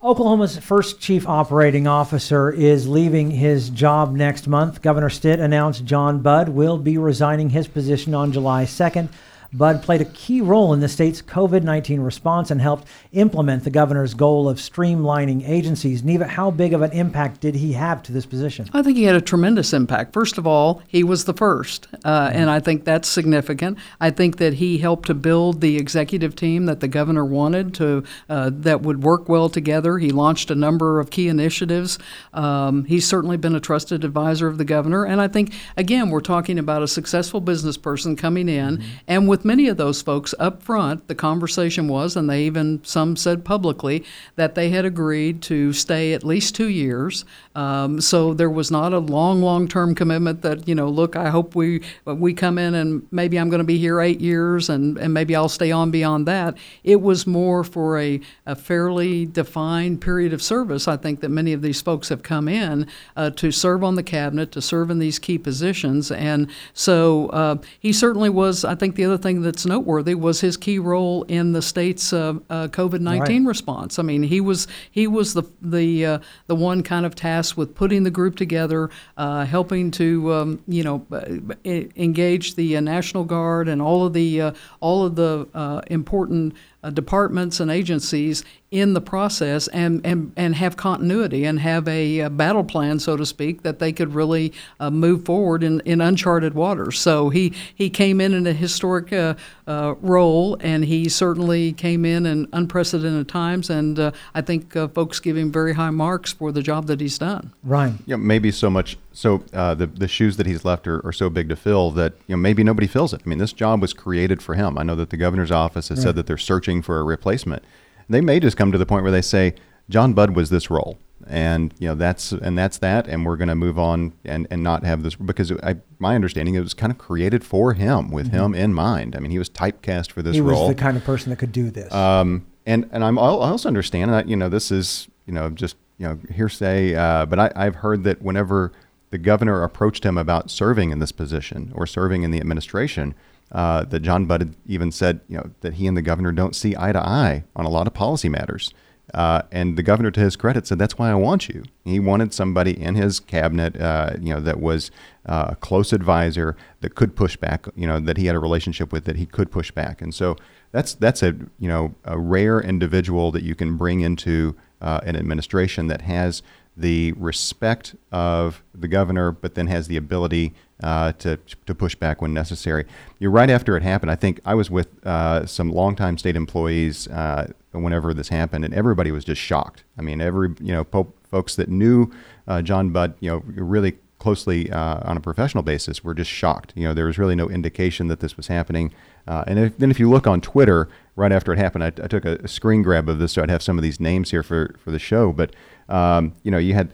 Oklahoma's 0.00 0.56
first 0.56 1.00
chief 1.00 1.26
operating 1.26 1.88
officer 1.88 2.52
is 2.52 2.86
leaving 2.86 3.32
his 3.32 3.68
job 3.68 4.14
next 4.14 4.46
month. 4.46 4.80
Governor 4.80 5.10
Stitt 5.10 5.40
announced 5.40 5.84
John 5.84 6.20
Budd 6.20 6.50
will 6.50 6.78
be 6.78 6.96
resigning 6.96 7.50
his 7.50 7.66
position 7.66 8.14
on 8.14 8.30
July 8.30 8.64
2nd. 8.64 9.08
Budd 9.52 9.82
played 9.82 10.00
a 10.02 10.04
key 10.06 10.40
role 10.40 10.74
in 10.74 10.80
the 10.80 10.88
state's 10.88 11.22
COVID 11.22 11.62
19 11.62 12.00
response 12.00 12.50
and 12.50 12.60
helped 12.60 12.86
implement 13.12 13.64
the 13.64 13.70
governor's 13.70 14.14
goal 14.14 14.48
of 14.48 14.58
streamlining 14.58 15.48
agencies. 15.48 16.02
Neva, 16.02 16.26
how 16.26 16.50
big 16.50 16.74
of 16.74 16.82
an 16.82 16.92
impact 16.92 17.40
did 17.40 17.54
he 17.54 17.72
have 17.72 18.02
to 18.02 18.12
this 18.12 18.26
position? 18.26 18.68
I 18.72 18.82
think 18.82 18.96
he 18.98 19.04
had 19.04 19.16
a 19.16 19.20
tremendous 19.20 19.72
impact. 19.72 20.12
First 20.12 20.36
of 20.36 20.46
all, 20.46 20.82
he 20.86 21.02
was 21.02 21.24
the 21.24 21.32
first, 21.32 21.88
uh, 22.04 22.30
and 22.32 22.50
I 22.50 22.60
think 22.60 22.84
that's 22.84 23.08
significant. 23.08 23.78
I 24.00 24.10
think 24.10 24.36
that 24.36 24.54
he 24.54 24.78
helped 24.78 25.06
to 25.06 25.14
build 25.14 25.60
the 25.60 25.76
executive 25.76 26.36
team 26.36 26.66
that 26.66 26.80
the 26.80 26.88
governor 26.88 27.24
wanted 27.24 27.74
to 27.74 28.04
uh, 28.28 28.50
that 28.52 28.82
would 28.82 29.02
work 29.02 29.28
well 29.28 29.48
together. 29.48 29.98
He 29.98 30.10
launched 30.10 30.50
a 30.50 30.54
number 30.54 31.00
of 31.00 31.10
key 31.10 31.28
initiatives. 31.28 31.98
Um, 32.34 32.84
he's 32.84 33.06
certainly 33.06 33.38
been 33.38 33.54
a 33.54 33.60
trusted 33.60 34.04
advisor 34.04 34.46
of 34.46 34.58
the 34.58 34.64
governor, 34.64 35.06
and 35.06 35.20
I 35.20 35.28
think 35.28 35.54
again 35.76 36.10
we're 36.10 36.20
talking 36.20 36.58
about 36.58 36.82
a 36.82 36.88
successful 36.88 37.40
business 37.40 37.78
person 37.78 38.14
coming 38.14 38.48
in 38.48 38.78
mm-hmm. 38.78 38.88
and 39.06 39.28
with 39.28 39.37
with 39.38 39.44
many 39.44 39.68
of 39.68 39.76
those 39.76 40.02
folks 40.02 40.34
up 40.40 40.64
front, 40.64 41.06
the 41.06 41.14
conversation 41.14 41.86
was, 41.86 42.16
and 42.16 42.28
they 42.28 42.42
even 42.42 42.82
some 42.82 43.14
said 43.14 43.44
publicly, 43.44 44.04
that 44.34 44.56
they 44.56 44.70
had 44.70 44.84
agreed 44.84 45.40
to 45.40 45.72
stay 45.72 46.12
at 46.12 46.24
least 46.24 46.56
two 46.56 46.66
years. 46.66 47.24
Um, 47.58 48.00
so 48.00 48.34
there 48.34 48.50
was 48.50 48.70
not 48.70 48.92
a 48.92 49.00
long, 49.00 49.42
long 49.42 49.66
term 49.68 49.94
commitment 49.94 50.42
that, 50.42 50.68
you 50.68 50.74
know, 50.74 50.88
look, 50.88 51.16
I 51.16 51.28
hope 51.30 51.56
we 51.56 51.82
we 52.04 52.32
come 52.32 52.56
in 52.66 52.74
and 52.74 53.02
maybe 53.10 53.36
I'm 53.38 53.50
going 53.50 53.64
to 53.66 53.72
be 53.74 53.78
here 53.78 54.00
eight 54.00 54.20
years 54.20 54.70
and, 54.70 54.96
and 54.98 55.12
maybe 55.12 55.34
I'll 55.34 55.48
stay 55.48 55.72
on 55.72 55.90
beyond 55.90 56.26
that. 56.26 56.56
It 56.84 57.00
was 57.00 57.26
more 57.26 57.64
for 57.64 57.98
a, 57.98 58.20
a 58.46 58.54
fairly 58.54 59.26
defined 59.26 60.00
period 60.00 60.32
of 60.32 60.40
service. 60.40 60.86
I 60.86 60.96
think 60.96 61.20
that 61.20 61.30
many 61.30 61.52
of 61.52 61.60
these 61.62 61.82
folks 61.82 62.08
have 62.10 62.22
come 62.22 62.46
in 62.48 62.86
uh, 63.16 63.30
to 63.30 63.50
serve 63.50 63.82
on 63.82 63.96
the 63.96 64.04
cabinet, 64.04 64.52
to 64.52 64.62
serve 64.62 64.90
in 64.92 64.98
these 65.00 65.18
key 65.18 65.38
positions. 65.38 66.12
And 66.12 66.48
so 66.74 67.28
uh, 67.30 67.56
he 67.80 67.92
certainly 67.92 68.30
was, 68.30 68.64
I 68.64 68.74
think 68.76 68.94
the 68.94 69.04
other 69.04 69.18
thing 69.18 69.42
that's 69.42 69.66
noteworthy 69.66 70.14
was 70.14 70.40
his 70.40 70.56
key 70.56 70.78
role 70.78 71.24
in 71.24 71.52
the 71.54 71.62
state's 71.62 72.12
uh, 72.12 72.34
uh, 72.48 72.68
COVID 72.68 73.00
nineteen 73.00 73.44
Right. 73.44 73.48
response. 73.48 73.98
I 73.98 74.02
mean, 74.02 74.22
he 74.22 74.40
was 74.40 74.68
he 74.90 75.06
was 75.08 75.34
the 75.34 75.42
the 75.60 76.06
uh, 76.06 76.18
the 76.46 76.54
one 76.54 76.82
kind 76.82 77.04
of 77.04 77.14
tasked 77.48 77.58
with 77.58 77.74
putting 77.74 78.04
the 78.04 78.10
group 78.10 78.36
together, 78.36 78.90
uh, 79.16 79.44
helping 79.44 79.90
to 79.92 80.32
um, 80.32 80.62
you 80.66 80.82
know 80.82 81.06
uh, 81.12 81.20
engage 81.64 82.54
the 82.54 82.76
uh, 82.76 82.80
National 82.80 83.24
Guard 83.24 83.68
and 83.68 83.80
all 83.82 84.06
of 84.06 84.12
the 84.12 84.40
uh, 84.40 84.52
all 84.80 85.04
of 85.04 85.16
the 85.16 85.82
important 85.90 86.54
uh, 86.82 86.90
departments 86.90 87.60
and 87.60 87.70
agencies 87.70 88.44
in 88.70 88.92
the 88.92 89.00
process 89.00 89.66
and, 89.68 90.04
and, 90.04 90.32
and 90.36 90.54
have 90.54 90.76
continuity 90.76 91.44
and 91.44 91.60
have 91.60 91.88
a, 91.88 92.20
uh 92.20 92.28
battle 92.28 92.62
plan, 92.62 92.98
so 92.98 93.16
to 93.16 93.24
speak, 93.24 93.62
that 93.62 93.78
they 93.78 93.92
could 93.92 94.14
really 94.14 94.52
uh, 94.78 94.90
move 94.90 95.24
forward 95.24 95.62
in, 95.62 95.80
in 95.80 96.00
uncharted 96.00 96.54
waters. 96.54 97.00
So 97.00 97.30
he, 97.30 97.52
he 97.74 97.90
came 97.90 98.20
in 98.20 98.34
in 98.34 98.46
a 98.46 98.52
historic 98.52 99.12
uh, 99.12 99.34
uh, 99.66 99.94
role, 100.00 100.56
and 100.60 100.84
he 100.84 101.08
certainly 101.08 101.72
came 101.72 102.04
in 102.04 102.26
in 102.26 102.46
unprecedented 102.52 103.28
times. 103.28 103.70
And 103.70 103.98
uh, 103.98 104.12
I 104.34 104.42
think 104.42 104.76
uh, 104.76 104.88
folks 104.88 105.18
give 105.18 105.36
him 105.36 105.50
very 105.50 105.74
high 105.74 105.90
marks 105.90 106.32
for 106.32 106.52
the 106.52 106.62
job 106.62 106.86
that 106.86 107.00
he's 107.00 107.18
done. 107.18 107.52
Ryan. 107.64 108.02
Yeah, 108.06 108.16
maybe 108.16 108.50
so 108.50 108.70
much 108.70 108.98
so 109.18 109.42
uh, 109.52 109.74
the 109.74 109.88
the 109.88 110.06
shoes 110.06 110.36
that 110.36 110.46
he's 110.46 110.64
left 110.64 110.86
are, 110.86 111.04
are 111.04 111.12
so 111.12 111.28
big 111.28 111.48
to 111.48 111.56
fill 111.56 111.90
that 111.90 112.12
you 112.28 112.36
know 112.36 112.40
maybe 112.40 112.62
nobody 112.62 112.86
fills 112.86 113.12
it. 113.12 113.20
I 113.26 113.28
mean, 113.28 113.38
this 113.38 113.52
job 113.52 113.80
was 113.80 113.92
created 113.92 114.40
for 114.40 114.54
him. 114.54 114.78
I 114.78 114.84
know 114.84 114.94
that 114.94 115.10
the 115.10 115.16
governor's 115.16 115.50
office 115.50 115.88
has 115.88 116.00
said 116.00 116.14
that 116.14 116.28
they're 116.28 116.38
searching 116.38 116.82
for 116.82 117.00
a 117.00 117.02
replacement. 117.02 117.64
They 118.08 118.20
may 118.20 118.38
just 118.38 118.56
come 118.56 118.70
to 118.70 118.78
the 118.78 118.86
point 118.86 119.02
where 119.02 119.10
they 119.10 119.20
say 119.20 119.54
John 119.90 120.12
Budd 120.12 120.36
was 120.36 120.50
this 120.50 120.70
role, 120.70 120.98
and 121.26 121.74
you 121.80 121.88
know 121.88 121.96
that's 121.96 122.30
and 122.30 122.56
that's 122.56 122.78
that, 122.78 123.08
and 123.08 123.26
we're 123.26 123.36
going 123.36 123.48
to 123.48 123.56
move 123.56 123.76
on 123.76 124.12
and, 124.24 124.46
and 124.52 124.62
not 124.62 124.84
have 124.84 125.02
this 125.02 125.16
because 125.16 125.50
I, 125.64 125.78
my 125.98 126.14
understanding 126.14 126.54
it 126.54 126.60
was 126.60 126.72
kind 126.72 126.92
of 126.92 126.98
created 126.98 127.44
for 127.44 127.74
him 127.74 128.12
with 128.12 128.30
him 128.30 128.54
in 128.54 128.72
mind. 128.72 129.16
I 129.16 129.18
mean, 129.18 129.32
he 129.32 129.38
was 129.40 129.50
typecast 129.50 130.12
for 130.12 130.22
this 130.22 130.38
role. 130.38 130.54
He 130.54 130.68
was 130.68 130.76
the 130.76 130.80
kind 130.80 130.96
of 130.96 131.02
person 131.02 131.30
that 131.30 131.40
could 131.40 131.50
do 131.50 131.72
this. 131.72 131.92
Um, 131.92 132.46
and 132.66 132.88
and 132.92 133.02
I'm, 133.02 133.18
I 133.18 133.22
also 133.22 133.68
understand 133.68 134.12
that 134.12 134.28
you 134.28 134.36
know 134.36 134.48
this 134.48 134.70
is 134.70 135.08
you 135.26 135.32
know 135.32 135.50
just 135.50 135.74
you 135.98 136.06
know 136.06 136.20
hearsay, 136.32 136.94
uh, 136.94 137.26
but 137.26 137.40
I, 137.40 137.50
I've 137.56 137.74
heard 137.74 138.04
that 138.04 138.22
whenever 138.22 138.70
the 139.10 139.18
governor 139.18 139.62
approached 139.62 140.04
him 140.04 140.18
about 140.18 140.50
serving 140.50 140.90
in 140.90 140.98
this 140.98 141.12
position 141.12 141.72
or 141.74 141.86
serving 141.86 142.22
in 142.22 142.30
the 142.30 142.40
administration, 142.40 143.14
uh, 143.52 143.84
that 143.84 144.00
John 144.00 144.26
Budd 144.26 144.54
even 144.66 144.92
said 144.92 145.20
you 145.28 145.36
know 145.36 145.50
that 145.60 145.74
he 145.74 145.86
and 145.86 145.96
the 145.96 146.02
governor 146.02 146.32
don't 146.32 146.54
see 146.54 146.76
eye 146.76 146.92
to 146.92 147.00
eye 147.00 147.44
on 147.56 147.64
a 147.64 147.70
lot 147.70 147.86
of 147.86 147.94
policy 147.94 148.28
matters. 148.28 148.72
Uh, 149.14 149.40
and 149.50 149.78
the 149.78 149.82
governor, 149.82 150.10
to 150.10 150.20
his 150.20 150.36
credit, 150.36 150.66
said, 150.66 150.78
"That's 150.78 150.98
why 150.98 151.10
I 151.10 151.14
want 151.14 151.48
you." 151.48 151.64
He 151.84 151.98
wanted 151.98 152.34
somebody 152.34 152.78
in 152.78 152.94
his 152.94 153.20
cabinet, 153.20 153.80
uh, 153.80 154.10
you 154.20 154.34
know, 154.34 154.40
that 154.40 154.60
was 154.60 154.90
uh, 155.24 155.46
a 155.50 155.56
close 155.56 155.94
advisor 155.94 156.56
that 156.80 156.94
could 156.94 157.16
push 157.16 157.34
back. 157.36 157.66
You 157.74 157.86
know, 157.86 158.00
that 158.00 158.18
he 158.18 158.26
had 158.26 158.36
a 158.36 158.38
relationship 158.38 158.92
with 158.92 159.06
that 159.06 159.16
he 159.16 159.24
could 159.24 159.50
push 159.50 159.70
back. 159.70 160.02
And 160.02 160.14
so 160.14 160.36
that's 160.72 160.94
that's 160.94 161.22
a 161.22 161.34
you 161.58 161.68
know 161.68 161.94
a 162.04 162.18
rare 162.18 162.60
individual 162.60 163.30
that 163.32 163.42
you 163.42 163.54
can 163.54 163.78
bring 163.78 164.00
into 164.00 164.54
uh, 164.82 165.00
an 165.04 165.16
administration 165.16 165.86
that 165.86 166.02
has 166.02 166.42
the 166.78 167.12
respect 167.12 167.96
of 168.12 168.62
the 168.74 168.88
governor, 168.88 169.32
but 169.32 169.54
then 169.54 169.66
has 169.66 169.88
the 169.88 169.96
ability 169.96 170.54
uh, 170.82 171.12
to 171.12 171.36
to 171.66 171.74
push 171.74 171.94
back 171.94 172.22
when 172.22 172.32
necessary. 172.32 172.84
You're 173.18 173.32
right 173.32 173.50
after 173.50 173.76
it 173.76 173.82
happened. 173.82 174.10
I 174.10 174.14
think 174.14 174.40
I 174.44 174.54
was 174.54 174.70
with 174.70 174.88
uh, 175.04 175.44
some 175.44 175.70
longtime 175.70 176.18
state 176.18 176.36
employees 176.36 177.08
uh, 177.08 177.52
whenever 177.72 178.14
this 178.14 178.28
happened, 178.28 178.64
and 178.64 178.72
everybody 178.72 179.10
was 179.10 179.24
just 179.24 179.40
shocked. 179.40 179.82
I 179.98 180.02
mean, 180.02 180.20
every 180.20 180.50
you 180.60 180.72
know 180.72 180.84
po- 180.84 181.12
folks 181.30 181.56
that 181.56 181.68
knew 181.68 182.12
uh, 182.46 182.62
John 182.62 182.90
Budd, 182.90 183.14
you 183.20 183.30
know, 183.30 183.42
really 183.44 183.98
closely 184.18 184.70
uh, 184.70 185.00
on 185.08 185.16
a 185.16 185.20
professional 185.20 185.62
basis 185.62 186.02
were 186.02 186.14
just 186.14 186.30
shocked. 186.30 186.72
You 186.76 186.84
know, 186.84 186.94
there 186.94 187.06
was 187.06 187.18
really 187.18 187.34
no 187.34 187.48
indication 187.48 188.08
that 188.08 188.20
this 188.20 188.36
was 188.36 188.48
happening. 188.48 188.92
Uh, 189.26 189.44
and 189.46 189.58
if, 189.58 189.78
then 189.78 189.90
if 189.90 190.00
you 190.00 190.08
look 190.08 190.26
on 190.26 190.40
Twitter 190.40 190.88
right 191.18 191.32
after 191.32 191.52
it 191.52 191.58
happened, 191.58 191.84
I, 191.84 191.88
I 191.88 192.06
took 192.06 192.24
a, 192.24 192.46
screen 192.48 192.82
grab 192.82 193.08
of 193.08 193.18
this, 193.18 193.32
so 193.32 193.42
I'd 193.42 193.50
have 193.50 193.62
some 193.62 193.76
of 193.76 193.82
these 193.82 194.00
names 194.00 194.30
here 194.30 194.42
for 194.42 194.76
for 194.82 194.90
the 194.90 194.98
show. 194.98 195.32
But 195.32 195.54
um, 195.88 196.34
you 196.42 196.50
know, 196.50 196.58
you 196.58 196.74
had 196.74 196.92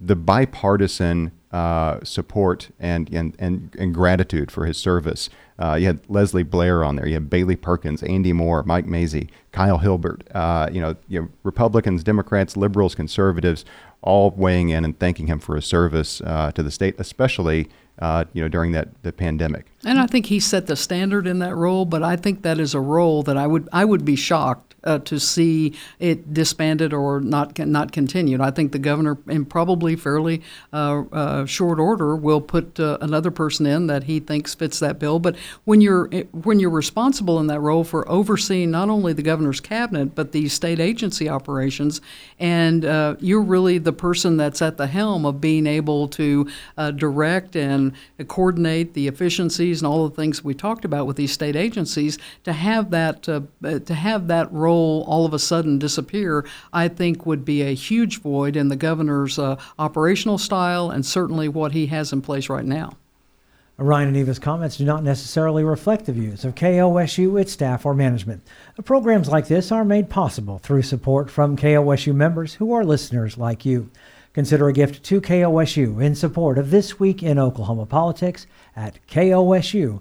the 0.00 0.16
bipartisan 0.16 1.32
uh, 1.52 2.04
support 2.04 2.68
and, 2.78 3.08
and, 3.14 3.34
and, 3.38 3.74
and 3.78 3.94
gratitude 3.94 4.50
for 4.50 4.66
his 4.66 4.76
service. 4.76 5.30
Uh, 5.58 5.74
you 5.74 5.86
had 5.86 6.00
Leslie 6.08 6.42
Blair 6.42 6.84
on 6.84 6.96
there. 6.96 7.06
You 7.06 7.14
had 7.14 7.30
Bailey 7.30 7.56
Perkins, 7.56 8.02
Andy 8.02 8.32
Moore, 8.32 8.62
Mike 8.64 8.84
Mazzei, 8.86 9.30
Kyle 9.52 9.78
Hilbert. 9.78 10.22
Uh, 10.34 10.68
you 10.70 10.80
know, 10.80 10.96
you 11.08 11.22
know, 11.22 11.28
Republicans, 11.44 12.04
Democrats, 12.04 12.58
liberals, 12.58 12.94
conservatives, 12.94 13.64
all 14.02 14.30
weighing 14.32 14.68
in 14.68 14.84
and 14.84 14.98
thanking 14.98 15.28
him 15.28 15.38
for 15.38 15.56
his 15.56 15.64
service 15.64 16.20
uh, 16.22 16.52
to 16.52 16.62
the 16.62 16.70
state, 16.70 16.94
especially 16.98 17.70
uh, 17.98 18.24
you 18.32 18.42
know 18.42 18.48
during 18.48 18.72
that 18.72 19.02
the 19.02 19.12
pandemic. 19.12 19.66
And 19.84 19.98
I 19.98 20.06
think 20.06 20.26
he 20.26 20.40
set 20.40 20.66
the 20.66 20.76
standard 20.76 21.26
in 21.26 21.38
that 21.40 21.54
role, 21.54 21.84
but 21.84 22.02
I 22.02 22.16
think 22.16 22.42
that 22.42 22.58
is 22.58 22.74
a 22.74 22.80
role 22.80 23.22
that 23.24 23.36
I 23.36 23.46
would 23.46 23.68
I 23.72 23.84
would 23.84 24.04
be 24.04 24.16
shocked 24.16 24.75
uh, 24.84 24.98
to 25.00 25.18
see 25.18 25.74
it 25.98 26.32
disbanded 26.32 26.92
or 26.92 27.20
not 27.20 27.58
not 27.58 27.92
continued. 27.92 28.40
I 28.40 28.50
think 28.50 28.72
the 28.72 28.78
governor, 28.78 29.18
in 29.28 29.44
probably 29.44 29.96
fairly 29.96 30.42
uh, 30.72 31.02
uh, 31.12 31.46
short 31.46 31.78
order, 31.78 32.16
will 32.16 32.40
put 32.40 32.78
uh, 32.78 32.98
another 33.00 33.30
person 33.30 33.66
in 33.66 33.86
that 33.88 34.04
he 34.04 34.20
thinks 34.20 34.54
fits 34.54 34.78
that 34.80 34.98
bill. 34.98 35.18
But 35.18 35.36
when 35.64 35.80
you're 35.80 36.08
when 36.32 36.60
you're 36.60 36.70
responsible 36.70 37.40
in 37.40 37.48
that 37.48 37.60
role 37.60 37.84
for 37.84 38.08
overseeing 38.08 38.70
not 38.70 38.88
only 38.88 39.12
the 39.12 39.22
governor's 39.22 39.60
cabinet 39.60 40.14
but 40.14 40.32
the 40.32 40.48
state 40.48 40.80
agency 40.80 41.28
operations, 41.28 42.00
and 42.38 42.84
uh, 42.84 43.16
you're 43.20 43.42
really 43.42 43.78
the 43.78 43.92
person 43.92 44.36
that's 44.36 44.62
at 44.62 44.76
the 44.76 44.86
helm 44.86 45.26
of 45.26 45.40
being 45.40 45.66
able 45.66 46.08
to 46.08 46.48
uh, 46.78 46.90
direct 46.92 47.56
and 47.56 47.92
coordinate 48.28 48.94
the 48.94 49.08
efficiencies 49.08 49.80
and 49.80 49.86
all 49.86 50.08
the 50.08 50.14
things 50.14 50.44
we 50.44 50.54
talked 50.54 50.84
about 50.84 51.06
with 51.06 51.16
these 51.16 51.32
state 51.32 51.56
agencies, 51.56 52.18
to 52.44 52.52
have 52.52 52.90
that 52.90 53.28
uh, 53.28 53.40
to 53.62 53.94
have 53.94 54.28
that 54.28 54.52
role 54.76 55.04
all 55.08 55.24
of 55.24 55.32
a 55.32 55.38
sudden 55.38 55.78
disappear, 55.78 56.44
I 56.72 56.88
think 56.88 57.24
would 57.24 57.44
be 57.44 57.62
a 57.62 57.74
huge 57.74 58.20
void 58.20 58.56
in 58.56 58.68
the 58.68 58.76
governor's 58.76 59.38
uh, 59.38 59.56
operational 59.78 60.38
style 60.38 60.90
and 60.90 61.04
certainly 61.04 61.48
what 61.48 61.72
he 61.72 61.86
has 61.86 62.12
in 62.12 62.20
place 62.20 62.48
right 62.48 62.64
now. 62.64 62.96
Ryan 63.78 64.08
and 64.08 64.16
Neva's 64.16 64.38
comments 64.38 64.78
do 64.78 64.86
not 64.86 65.04
necessarily 65.04 65.62
reflect 65.62 66.06
the 66.06 66.12
views 66.12 66.46
of 66.46 66.54
KOSU, 66.54 67.38
its 67.38 67.52
staff, 67.52 67.84
or 67.84 67.92
management. 67.92 68.42
Programs 68.84 69.28
like 69.28 69.48
this 69.48 69.70
are 69.70 69.84
made 69.84 70.08
possible 70.08 70.58
through 70.58 70.82
support 70.82 71.30
from 71.30 71.58
KOSU 71.58 72.14
members 72.14 72.54
who 72.54 72.72
are 72.72 72.84
listeners 72.84 73.36
like 73.36 73.66
you. 73.66 73.90
Consider 74.32 74.68
a 74.68 74.72
gift 74.72 75.02
to 75.04 75.20
KOSU 75.20 76.02
in 76.02 76.14
support 76.14 76.56
of 76.56 76.70
This 76.70 76.98
Week 76.98 77.22
in 77.22 77.38
Oklahoma 77.38 77.84
Politics 77.84 78.46
at 78.74 78.98
kosu.org. 79.08 80.00